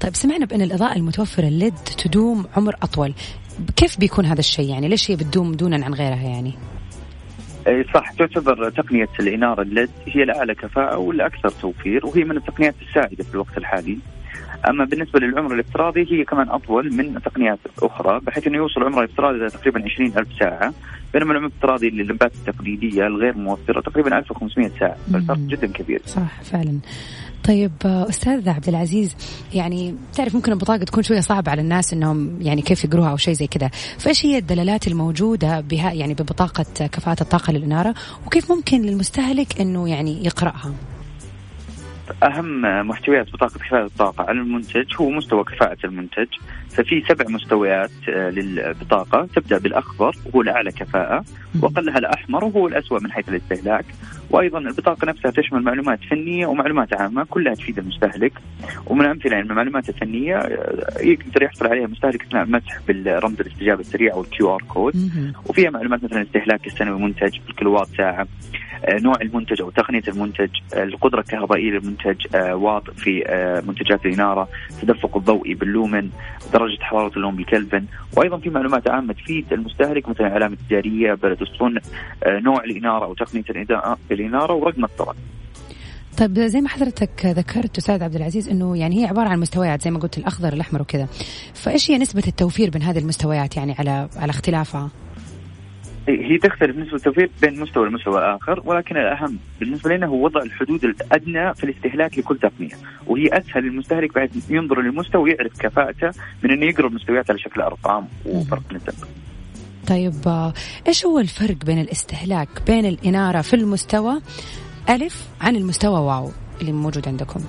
[0.00, 3.14] طيب سمعنا بأن الإضاءة المتوفرة الليد تدوم عمر أطول.
[3.76, 6.54] كيف بيكون هذا الشيء؟ يعني ليش هي بتدوم دونا عن غيرها يعني؟
[7.66, 13.24] اي صح تعتبر تقنية الإنارة الليد هي الأعلى كفاءة والأكثر توفير وهي من التقنيات السائدة
[13.24, 13.98] في الوقت الحالي.
[14.68, 19.48] أما بالنسبة للعمر الافتراضي هي كمان أطول من تقنيات أخرى بحيث إنه يوصل عمره الافتراضي
[19.48, 20.74] تقريبا 20000 ساعة.
[21.12, 24.96] بينما العمر الافتراضي لللمبات التقليدية الغير موفرة تقريبا 1500 ساعة.
[25.12, 26.02] فالفرق جدا كبير.
[26.06, 26.78] صح فعلا.
[27.44, 29.16] طيب أستاذ عبد العزيز
[29.54, 33.34] يعني تعرف ممكن البطاقه تكون شوية صعبة على الناس إنهم يعني كيف يقروها أو شيء
[33.34, 33.70] زي كذا.
[33.98, 37.94] فإيش هي الدلالات الموجودة بها يعني ببطاقه كفاءة الطاقة للإنارة؟
[38.26, 40.74] وكيف ممكن للمستهلك إنه يعني يقرأها؟
[42.22, 46.26] أهم محتويات بطاقه كفاءة الطاقة على المنتج هو مستوى كفاءة المنتج.
[46.74, 49.28] ففي سبع مستويات آه، للبطاقة.
[49.36, 51.24] تبدأ بالأخضر وهو الاعلى كفاءة
[51.62, 53.84] واقلها الأحمر وهو الاسوء من حيث الاستهلاك.
[54.30, 58.32] وأيضا البطاقة نفسها تشمل معلومات فنية ومعلومات عامة كلها تفيد المستهلك.
[58.86, 64.14] ومن أمثلة يعني المعلومات الفنية آه، يقدر يحصل عليها المستهلك اثناء المسح بالرمز الاستجابة السريع
[64.14, 64.94] أو ال QR code.
[65.46, 68.26] وفيها معلومات مثلا الاستهلاك السنوي منتج بالكيلوات ساعه
[68.84, 73.24] آه، نوع المنتج أو تقنية المنتج القدرة الكهربائية للمنتج واط في
[73.66, 74.48] منتجات الإنارة
[74.82, 76.10] تدفق الضوئي باللومن
[76.52, 77.84] درجة حرارة اللون بالكلفن
[78.16, 81.80] وأيضا في معلومات عامة تفيد المستهلك مثلا علامه تجاريه بلد الصنع
[82.26, 83.44] نوع الإنارة أو تقنية
[84.10, 85.16] الإنارة ورقم الطلب
[86.18, 89.90] طيب زي ما حضرتك ذكرت أستاذ عبد العزيز إنه يعني هي عبارة عن مستويات زي
[89.90, 91.08] ما قلت الأخضر الأحمر وكذا.
[91.54, 94.90] فإيش هي نسبة التوفير بين هذه المستويات يعني على على اختلافها؟
[96.08, 100.84] هي تختلف نسبة التوفير بين مستوى والمستوى الآخر ولكن الأهم بالنسبة لنا هو وضع الحدود
[100.84, 102.74] الأدنى في الاستهلاك لكل تقنية.
[103.06, 106.10] وهي أسهل للمستهلك بحيث ينظر للمستوى ويعرف كفاءته
[106.42, 108.94] من أنه يقرأ المستويات على شكل أرقام وفرق نسب
[109.88, 110.14] طيب
[110.88, 114.20] إيش هو الفرق بين الاستهلاك بين الإنارة في المستوى
[114.90, 117.40] ألف عن المستوى واو اللي موجود عندكم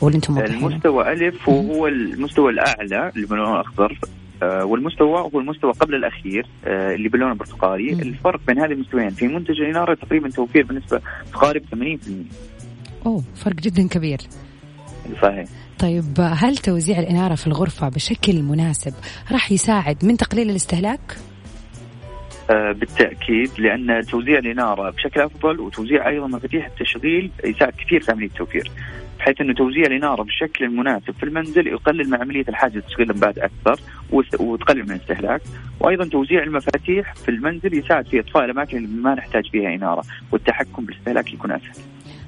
[0.00, 3.98] واللي أنتم موضحينه؟ المستوى ألف وهو المستوى الأعلى اللي باللون الأخضر.
[4.04, 9.28] آه، والمستوى هو المستوى قبل الأخير آه، اللي باللون البرتقالي الفرق بين هذه المستويين في
[9.28, 11.00] منتج الاناره تقريبا توفير بنسبة
[11.32, 12.10] تقارب 80%
[13.06, 14.18] أوه فرق جدا كبير.
[15.22, 15.44] صحيح.
[15.78, 18.92] طيب هل توزيع الإنارة في الغرفة بشكل مناسب
[19.32, 21.16] راح يساعد من تقليل الاستهلاك؟
[22.50, 28.26] آه بالتأكيد لأن توزيع الإنارة بشكل أفضل وتوزيع أيضا مفاتيح التشغيل يساعد كثير في عملية
[28.26, 28.70] التوفير.
[29.18, 33.80] بحيث إنه توزيع الإنارة بالشكل المناسب في المنزل يقلل من عملية الحاجة لتشغيل اللمبات أكثر.
[34.12, 35.42] وتقلل من الاستهلاك.
[35.80, 40.84] وأيضا توزيع المفاتيح في المنزل يساعد في إطفاء الأماكن اللي ما نحتاج فيها إنارة والتحكم
[40.84, 41.74] بالاستهلاك يكون أسهل.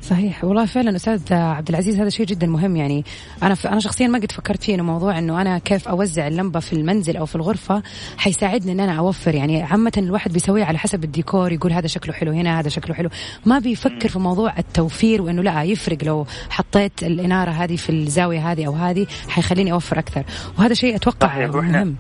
[0.03, 0.45] صحيح.
[0.45, 3.05] والله فعلا أستاذ عبد العزيز هذا شيء جدا مهم يعني.
[3.43, 6.73] أنا أنا شخصيا ما قد فكرت فيه إنه موضوع إنه أنا كيف أوزع اللمبة في
[6.73, 7.83] المنزل أو في الغرفة
[8.17, 9.35] حيساعدني إن أنا أوفر.
[9.35, 13.09] يعني عامة الواحد بيسويه على حسب الديكور يقول هذا شكله حلو هنا هذا شكله حلو.
[13.47, 18.67] ما بيفكر في موضوع التوفير وإنه لا يفرق لو حطيت الإنارة هذه في الزاوية هذه
[18.67, 20.25] أو هذه حيخليني أوفر أكثر.
[20.59, 21.97] وهذا شيء أتوقع مهم.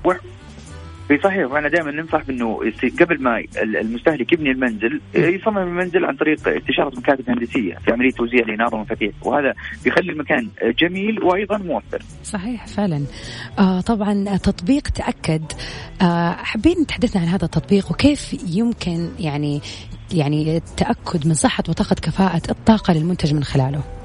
[1.12, 2.60] اي صحيح وأنا دائما ننصح بأنه
[3.00, 8.40] قبل ما المستهلك يبني المنزل يصمم المنزل عن طريق استشارة مكاتب هندسية في عملية توزيع
[8.40, 9.54] الاناره والمفاتيح وهذا
[9.84, 10.48] بيخلي المكان
[10.78, 12.02] جميل وأيضا موفر.
[12.24, 13.04] صحيح فعلا.
[13.58, 15.42] آه طبعا تطبيق تأكد
[16.02, 19.60] آه حابين تحدثنا عن هذا التطبيق وكيف يمكن يعني
[20.14, 24.01] يعني التاكد من صحة بطاقة كفاءة الطاقة للمنتج من خلاله.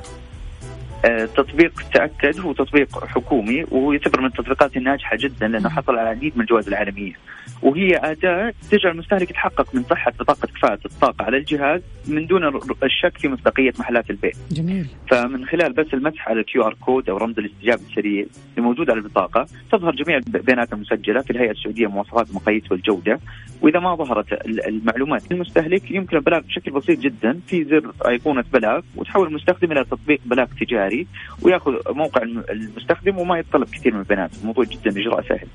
[1.05, 6.01] آه، تطبيق تأكد هو تطبيق حكومي وهو يعتبر من التطبيقات الناجحة جدا لأنه حصل على
[6.01, 7.13] العديد من الجوائز العالمية.
[7.61, 12.47] وهي أداة تجعل المستهلك يتحقق من صحة بطاقة كفاءة الطاقة على الجهاز من دون
[12.83, 14.31] الشك في مصداقية محلات البيع.
[14.51, 14.87] جميل.
[15.11, 18.25] فمن خلال بس المسح على ال QR code أو رمز الاستجابة السريع
[18.57, 23.19] الموجود على البطاقة تظهر جميع البيانات المسجلة في الهيئة السعودية مواصفات المقاييس والجودة
[23.61, 29.27] وإذا ما ظهرت المعلومات للمستهلك يمكن البلاغ بشكل بسيط جدا في زر أيقونة بلاغ وتحول
[29.27, 31.07] المستخدم إلى تطبيق بلاغ تجاري
[31.41, 35.47] ويأخذ موقع المستخدم وما يتطلب كثير من البيانات الموضوع جدا إجراء سهل.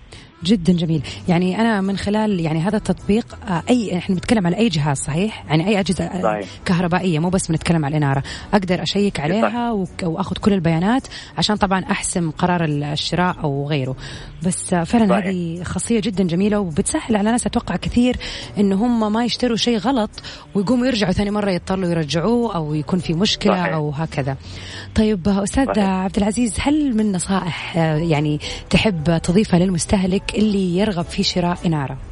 [0.44, 4.68] جدا جميل يعني أنا من خلال يعني هذا التطبيق آه، أي إحنا بنتكلم على أي
[4.68, 6.48] جهاز صحيح يعني أي أجهزة آه، صحيح.
[6.64, 8.22] كهربائية مو بس بنتكلم على الإنارة
[8.54, 11.06] أقدر أشيك عليها وأخذ كل البيانات
[11.38, 13.96] عشان طبعا أحسم قرار الشراء أو غيره
[14.46, 15.26] بس آه، فعلا صحيح.
[15.26, 18.16] هذه خاصية جدا جميلة وبتسهل على ناس أتوقع كثير
[18.58, 20.10] إن هم ما يشتروا شيء غلط
[20.54, 23.74] ويقوموا يرجعوا ثاني مرة يضطروا يرجعوه أو يكون في مشكلة صحيح.
[23.74, 24.36] أو هكذا
[24.94, 25.84] طيب أستاذ صحيح.
[25.84, 32.11] عبد العزيز هل من نصائح يعني تحب تضيفها للمستهلك اللي يرغب في شراء Leonardo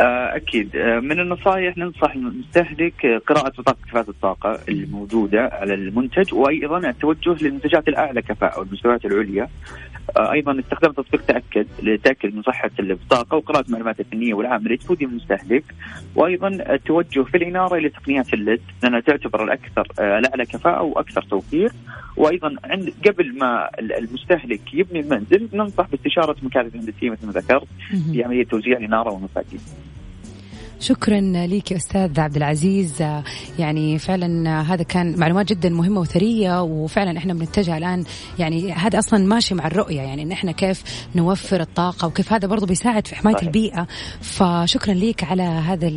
[0.00, 0.76] آه، أكيد.
[0.76, 7.88] آه، من النصائح ننصح المستهلك قراءة بطاقة كفاءة الطاقة الموجودة على المنتج وأيضا التوجه للمنتجات
[7.88, 9.48] الأعلى كفاءة والمستويات العليا.
[10.16, 15.02] آه، أيضا استخدام تطبيق تاكد لتأكد من صحة البطاقه وقراءة المعلومات الفنية والعامة اللي تفيد
[15.02, 15.64] المستهلك.
[16.14, 21.72] وأيضا التوجه في الإنارة إلى تقنيات الليد لأنها تعتبر الأكثر الأعلى كفاءة وأكثر توفير.
[22.16, 27.68] وأيضا عند قبل ما المستهلك يبني المنزل ننصح باستشارة مكاتب هندسيه مثل ما ذكرت
[28.12, 29.60] في عملية توزيع الإنارة والمفاتيح.
[30.80, 33.04] شكرا لك أستاذ عبد العزيز.
[33.58, 38.04] يعني فعلا هذا كان معلومات جدا مهمة وثرية وفعلا إحنا بنتجه الآن
[38.38, 42.66] يعني هذا أصلا ماشي مع الرؤية يعني إن إحنا كيف نوفر الطاقة وكيف هذا برضه
[42.66, 43.86] بيساعد في حماية البيئة.
[44.20, 45.88] فشكرا لك على هذا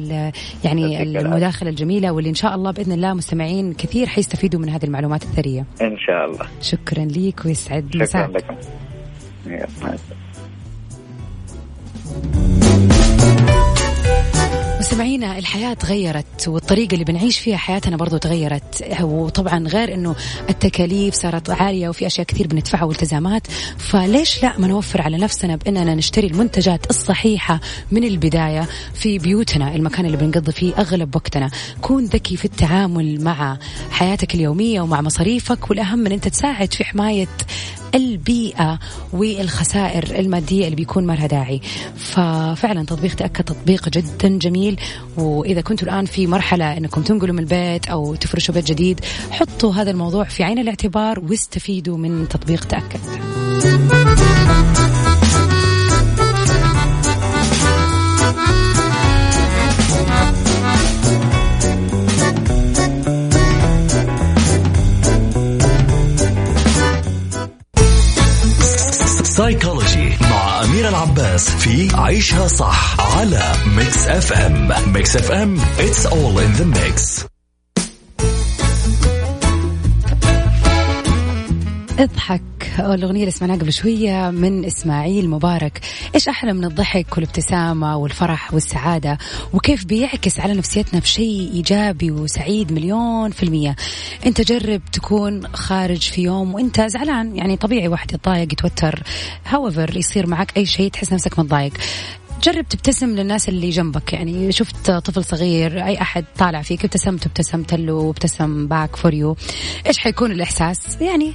[0.63, 5.23] يعني المداخلة الجميلة واللي إن شاء الله بإذن الله مستمعين كثير حيستفيدوا من هذه المعلومات
[5.23, 5.65] الثرية.
[5.81, 6.47] إن شاء الله.
[6.61, 8.29] شكرا لك ويسعد مساك.
[8.29, 8.55] شكرا لكم
[14.83, 18.85] مستمعينا الحياة تغيرت والطريقة اللي بنعيش فيها حياتنا برضو تغيرت.
[19.01, 20.15] وطبعا غير إنه
[20.49, 25.95] التكاليف صارت عالية وفي أشياء كثير بندفعها والتزامات فليش لا ما نوفر على نفسنا بإننا
[25.95, 27.59] نشتري المنتجات الصحيحة
[27.91, 31.51] من البداية في بيوتنا المكان اللي بنقضي فيه أغلب وقتنا.
[31.81, 33.57] كون ذكي في التعامل مع
[33.91, 37.27] حياتك اليومية ومع مصاريفك والأهم من أنت تساعد في حماية
[37.95, 38.79] البيئة
[39.13, 41.61] والخسائر المادية اللي بيكون ما لها داعي.
[41.95, 44.79] ففعلا تطبيق تأكد تطبيق جدا جميل.
[45.17, 48.99] وإذا كنتوا الآن في مرحلة أنكم تنقلوا من البيت أو تفرشوا بيت جديد
[49.31, 52.99] حطوا هذا الموضوع في عين الاعتبار واستفيدوا من تطبيق تأكد.
[71.23, 77.25] العباس في عيشها صح على Mix FM Mix FM it's all in the mix.
[81.99, 82.52] اضحك.
[82.79, 85.81] الأغنية اللي سمعناها قبل شوية من إسماعيل مبارك.
[86.15, 89.17] إيش أحلى من الضحك والابتسامة والفرح والسعادة؟
[89.53, 93.75] وكيف بيعكس على نفسيتنا بشيء إيجابي وسعيد مليون في المية؟
[94.25, 97.35] أنت جرب تكون خارج في يوم وأنت زعلان.
[97.35, 99.03] يعني طبيعي واحد يتضايق يتوتر.
[99.45, 101.73] however يصير معك أي شيء تحس نفسك متضايق.
[102.43, 104.13] جرب تبتسم للناس اللي جنبك.
[104.13, 109.35] يعني شفت طفل صغير أي أحد طالع فيك ابتسمت ابتسمت له وابتسم back for you
[109.87, 111.33] إيش حيكون الإحساس؟ يعني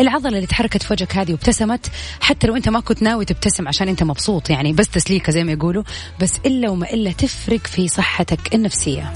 [0.00, 3.88] العضلة اللي تحركت في وجهك هذه وابتسمت حتى لو أنت ما كنت ناوي تبتسم عشان
[3.88, 5.82] أنت مبسوط يعني بس تسليكة زي ما يقولوا
[6.20, 9.12] بس إلا وما إلا تفرق في صحتك النفسية.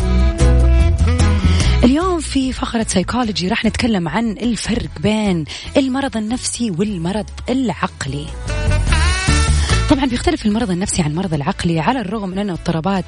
[1.84, 5.44] اليوم في فقرة سيكولوجي راح نتكلم عن الفرق بين
[5.76, 8.26] المرض النفسي والمرض العقلي.
[9.90, 11.80] طبعا بيختلف المرض النفسي عن المرض العقلي.
[11.80, 13.04] على الرغم من أن الاضطرابات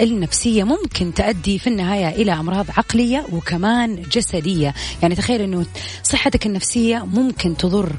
[0.00, 4.74] النفسية ممكن تؤدي في النهاية إلى أمراض عقلية وكمان جسدية.
[5.02, 5.66] يعني تخيل أنه
[6.02, 7.92] صحتك النفسية ممكن تضر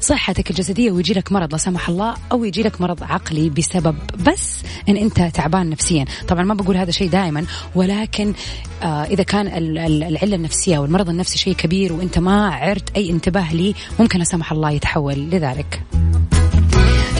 [0.00, 3.96] صحتك الجسدية ويجي لك مرض لا سمح الله أو يجي لك مرض عقلي بسبب
[4.26, 4.58] بس
[4.88, 6.04] أن أنت تعبان نفسيا.
[6.28, 7.44] طبعا ما بقول هذا شيء دائما
[7.74, 8.34] ولكن
[8.82, 13.74] آه إذا كان العلة النفسية والمرض النفسي شيء كبير وأنت ما عرت أي انتباه لي
[14.00, 15.82] ممكن لا سمح الله يتحول لذلك.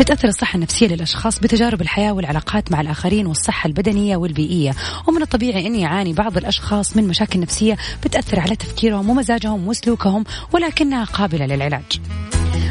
[0.02, 4.74] تتأثر الصحة النفسية للأشخاص بتجارب الحياة والعلاقات مع الآخرين والصحة البدنية والبيئية
[5.08, 11.04] ومن الطبيعي أن يعاني بعض الأشخاص من مشاكل نفسية بتأثر على تفكيرهم ومزاجهم وسلوكهم ولكنها
[11.04, 12.00] قابلة للعلاج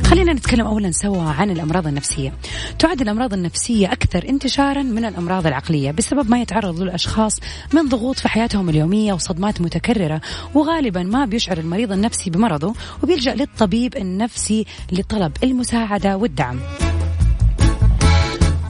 [0.05, 2.33] خلينا نتكلم اولا سوا عن الأمراض النفسية.
[2.79, 7.39] تعد الأمراض النفسية أكثر انتشارا من الأمراض العقلية بسبب ما يتعرض له الاشخاص
[7.73, 10.21] من ضغوط في حياتهم اليومية وصدمات متكررة
[10.53, 12.73] وغالبا ما بيشعر المريض النفسي بمرضه
[13.03, 16.59] وبيلجأ للطبيب النفسي لطلب المساعدة والدعم.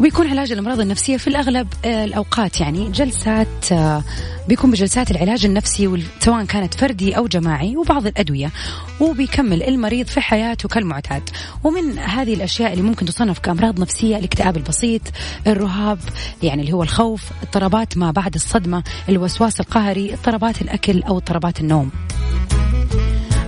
[0.01, 2.61] وبيكون علاج الأمراض النفسية في الأغلب آه، الأوقات.
[2.61, 4.03] يعني جلسات آه،
[4.47, 8.51] بيكون بجلسات العلاج النفسي سواء كانت فردي أو جماعي وبعض الأدوية
[8.99, 11.29] وبيكمل المريض في حياته كالمعتاد.
[11.63, 15.01] ومن هذه الأشياء اللي ممكن تصنف كأمراض نفسية الاكتئاب البسيط
[15.47, 15.99] الرهاب
[16.43, 21.91] يعني اللي هو الخوف اضطرابات ما بعد الصدمة الوسواس القهري اضطرابات الأكل أو اضطرابات النوم.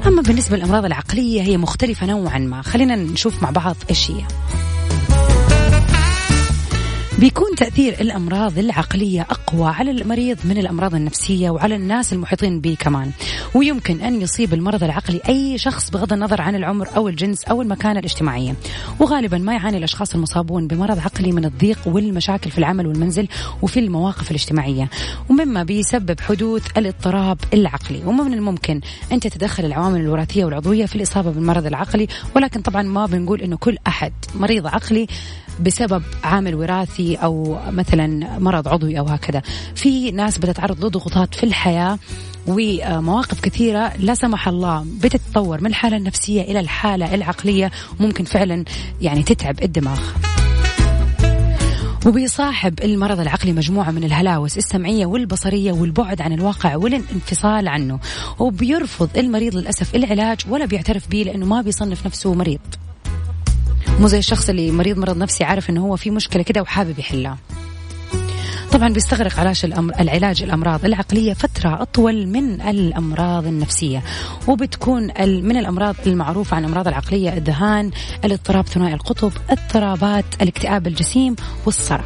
[0.05, 2.61] أما بالنسبة للأمراض العقلية هي مختلفة نوعا ما.
[2.61, 4.23] خلينا نشوف مع بعض إيش هي.
[7.19, 13.11] بيكون تأثير الأمراض العقلية أقوى على المريض من الأمراض النفسية وعلى الناس المحيطين به كمان.
[13.55, 17.99] ويمكن أن يصيب المرض العقلي أي شخص بغض النظر عن العمر أو الجنس أو المكانة
[17.99, 18.55] الاجتماعية.
[18.99, 23.27] وغالبا ما يعاني الأشخاص المصابون بمرض عقلي من الضيق والمشاكل في العمل والمنزل
[23.61, 24.89] وفي المواقف الاجتماعية.
[25.29, 28.01] ومما بيسبب حدوث الاضطراب العقلي.
[28.05, 32.07] ومن الممكن أن تتدخل العوامل الوراثية والعضوية في الإصابة بالمرض العقلي.
[32.35, 35.07] ولكن طبعا ما بنقول أنه كل أحد مريض عقلي
[35.59, 39.41] بسبب عامل وراثي أو مثلا مرض عضوي أو هكذا.
[39.75, 41.99] في ناس بتتعرض لضغوطات في الحياة
[42.47, 48.65] ومواقف كثيرة لا سمح الله بتتطور من الحالة النفسية إلى الحالة العقلية ممكن فعلا
[49.01, 49.99] يعني تتعب الدماغ.
[52.05, 57.99] وبيصاحب المرض العقلي مجموعة من الهلاوس السمعية والبصرية والبعد عن الواقع والانفصال عنه.
[58.39, 62.59] وبيرفض المريض للأسف العلاج ولا بيعترف به لأنه ما بيصنف نفسه مريض.
[63.99, 67.37] مو زي الشخص اللي مريض مرض نفسي عارف إنه هو في مشكلة كده وحابب يحلها.
[68.71, 74.03] طبعا بيستغرق علاج الأمر العلاج الأمراض العقلية فترة أطول من الأمراض النفسية
[74.47, 77.91] وبتكون من الأمراض المعروفة عن الأمراض العقلية الذهان
[78.25, 82.03] الاضطراب ثنائي القطب اضطرابات الاكتئاب الجسيم والصرع.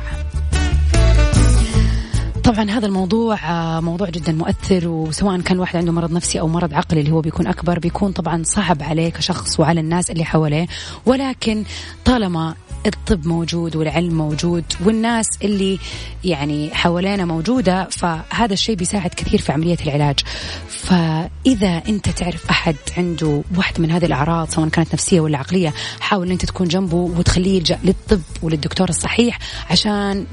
[2.48, 6.74] طبعا هذا الموضوع آه، موضوع جدا مؤثر وسواء كان واحد عنده مرض نفسي أو مرض
[6.74, 10.68] عقلي اللي هو بيكون أكبر بيكون طبعا صعب عليه كشخص وعلى الناس اللي حواليه.
[11.06, 11.64] ولكن
[12.06, 12.56] طالما
[12.86, 15.80] الطب موجود والعلم موجود والناس اللي
[16.24, 20.20] يعني حوالينا موجودة فهذا الشيء بيساعد كثير في عملية العلاج.
[20.68, 26.32] فإذا أنت تعرف أحد عنده واحد من هذه الأعراض سواء كانت نفسية ولا عقلية حاول
[26.32, 30.26] أنت تكون جنبه وتخليه يلجأ للطب وللدكتور الصحيح عشان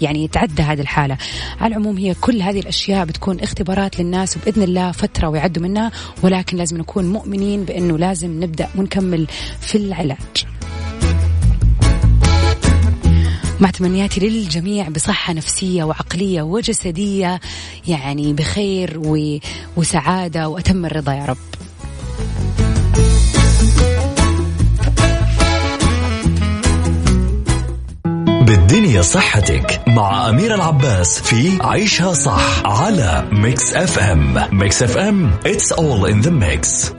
[0.00, 1.16] يعني يتعدى هذه الحالة.
[1.60, 6.56] على العموم هي كل هذه الأشياء بتكون اختبارات للناس وبإذن الله فترة ويعدوا منها ولكن
[6.56, 9.26] لازم نكون مؤمنين بأنه لازم نبدأ ونكمل
[9.60, 10.51] في العلاج.
[13.62, 17.40] مع تمنياتي للجميع بصحة نفسية وعقلية وجسدية
[17.88, 19.00] يعني بخير
[19.76, 21.36] وسعادة وأتم الرضا يا رب.
[28.46, 36.06] بالدنيا صحتك مع أمير العباس في عيشها صح على Mix FM Mix FM it's all
[36.12, 36.92] in the mix.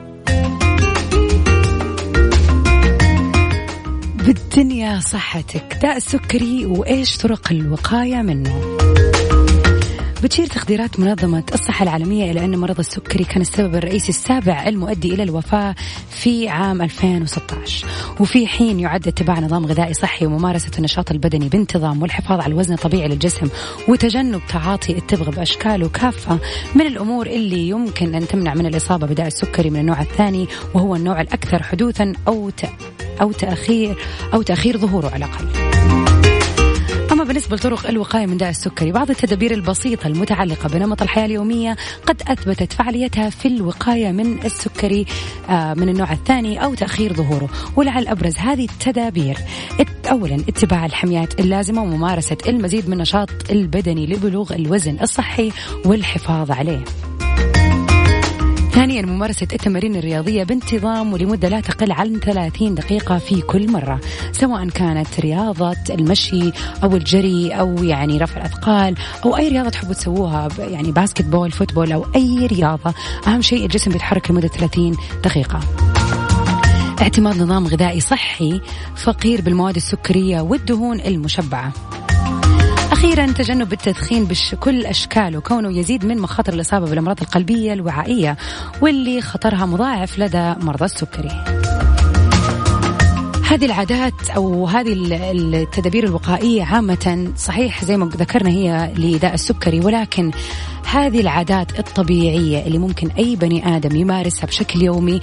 [4.25, 5.77] بالدنيا صحتك.
[5.81, 8.77] داء السكري وإيش طرق الوقاية منه.
[10.23, 15.23] بتشير تقديرات منظمة الصحة العالمية إلى أن مرض السكري كان السبب الرئيسي السابع المؤدي إلى
[15.23, 15.75] الوفاة
[16.09, 17.87] في عام 2016
[18.19, 23.07] وفي حين يعد اتباع نظام غذائي صحي وممارسة النشاط البدني بانتظام والحفاظ على الوزن الطبيعي
[23.07, 23.47] للجسم
[23.87, 26.39] وتجنب تعاطي التبغ بأشكاله كافة
[26.75, 31.21] من الأمور اللي يمكن أن تمنع من الإصابة بداء السكري من النوع الثاني وهو النوع
[31.21, 32.49] الأكثر حدوثا أو
[33.21, 33.95] أو تأخير
[34.33, 35.47] أو تأخير ظهوره على الأقل.
[37.11, 42.21] أما بالنسبة لطرق الوقاية من داء السكري بعض التدابير البسيطة المتعلقة بنمط الحياة اليومية قد
[42.27, 45.05] أثبتت فعاليتها في الوقاية من السكري
[45.49, 47.49] آه، من النوع الثاني أو تأخير ظهوره.
[47.75, 49.37] ولعل أبرز هذه التدابير.
[50.11, 55.51] أولا اتباع الحميات اللازمة وممارسة المزيد من النشاط البدني لبلوغ الوزن الصحي
[55.85, 56.83] والحفاظ عليه.
[58.93, 63.99] ثانيا ممارسة التمارين الرياضية بانتظام ولمدة لا تقل عن 30 دقيقة في كل مرة
[64.31, 66.51] سواء كانت رياضة المشي
[66.83, 72.05] أو الجري أو يعني رفع الأثقال أو أي رياضة تحبوا تسووها يعني basketball football أو
[72.15, 72.93] أي رياضة
[73.27, 75.59] أهم شيء الجسم بيتحرك لمدة 30 دقيقة.
[77.01, 78.61] اعتماد نظام غذائي صحي
[78.95, 81.73] فقير بالمواد السكرية والدهون المشبعة.
[83.03, 88.37] أخيرا تجنب التدخين بكل أشكاله كونه يزيد من مخاطر الإصابة بالأمراض القلبية الوعائية
[88.81, 91.43] واللي خطرها مضاعف لدى مرضى السكري.
[93.47, 100.31] هذه العادات أو هذه التدابير الوقائية عامة صحيح زي ما ذكرنا هي لداء السكري ولكن
[100.85, 105.19] هذه العادات الطبيعية اللي ممكن أي بني آدم يمارسها بشكل يومي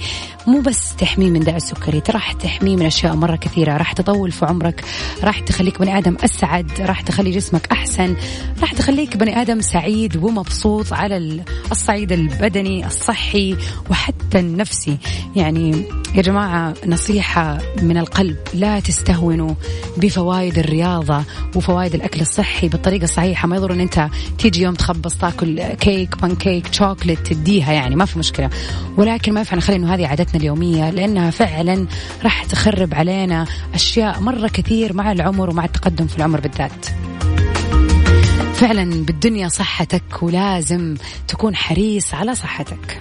[0.47, 4.45] مو بس تحميه من داء السكري راح تحميه من أشياء مرة كثيرة راح تطول في
[4.45, 4.83] عمرك
[5.23, 8.15] راح تخليك بني آدم أسعد راح تخلي جسمك أحسن
[8.61, 13.57] راح تخليك بني آدم سعيد ومبسوط على الصعيد البدني الصحي
[13.89, 14.97] وحتى النفسي.
[15.35, 15.85] يعني
[16.15, 19.53] يا جماعة نصيحة من القلب لا تستهونوا
[19.97, 21.23] بفوائد الرياضة
[21.55, 23.47] وفوائد الأكل الصحي بالطريقة الصحيحة.
[23.47, 24.07] ما يضر أن أنت
[24.37, 28.49] تيجي يوم تخبص تاكل كيك بان كيك شوكليت تديها يعني ما في مشكلة.
[28.97, 31.87] ولكن ما ينفع نخلي أنه هذه عادتنا اليومية لأنها فعلا
[32.23, 36.85] راح تخرب علينا أشياء مرة كثير مع العمر ومع التقدم في العمر بالذات.
[38.53, 40.95] فعلا بالدنيا صحتك ولازم
[41.27, 42.99] تكون حريص على صحتك.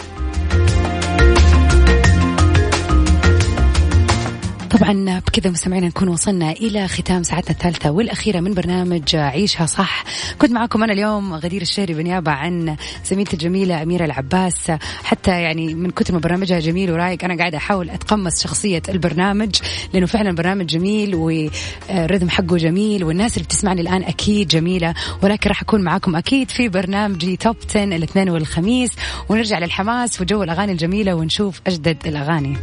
[4.80, 10.04] طبعا بكذا مستمعينا نكون وصلنا إلى ختام ساعتنا الثالثة والأخيرة من برنامج عيشها صح.
[10.38, 14.72] كنت معكم أنا اليوم غدير الشهري بنيابة عن زميلتي الجميلة أميرة العباس.
[15.04, 19.56] حتى يعني من كثر ما برنامجها جميل ورايق أنا قاعدة أحاول أتقمص شخصية البرنامج
[19.94, 24.94] لأنه فعلا برنامج جميل والرذم حقه جميل والناس اللي بتسمعني الآن أكيد جميلة.
[25.22, 28.90] ولكن راح أكون معكم أكيد في برنامجي توب 10 الاثنين والخميس.
[29.28, 32.56] ونرجع للحماس وجو الأغاني الجميلة ونشوف أجدد الأغاني.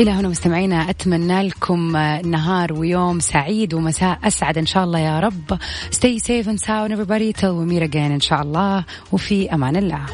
[0.00, 5.58] إلى هنا مستمعينا أتمنى لكم نهار ويوم سعيد ومساء أسعد إن شاء الله يا رب.
[5.90, 7.32] Stay safe and sound everybody.
[7.32, 8.84] Till we meet again إن شاء الله.
[9.12, 10.06] وفي أمان الله.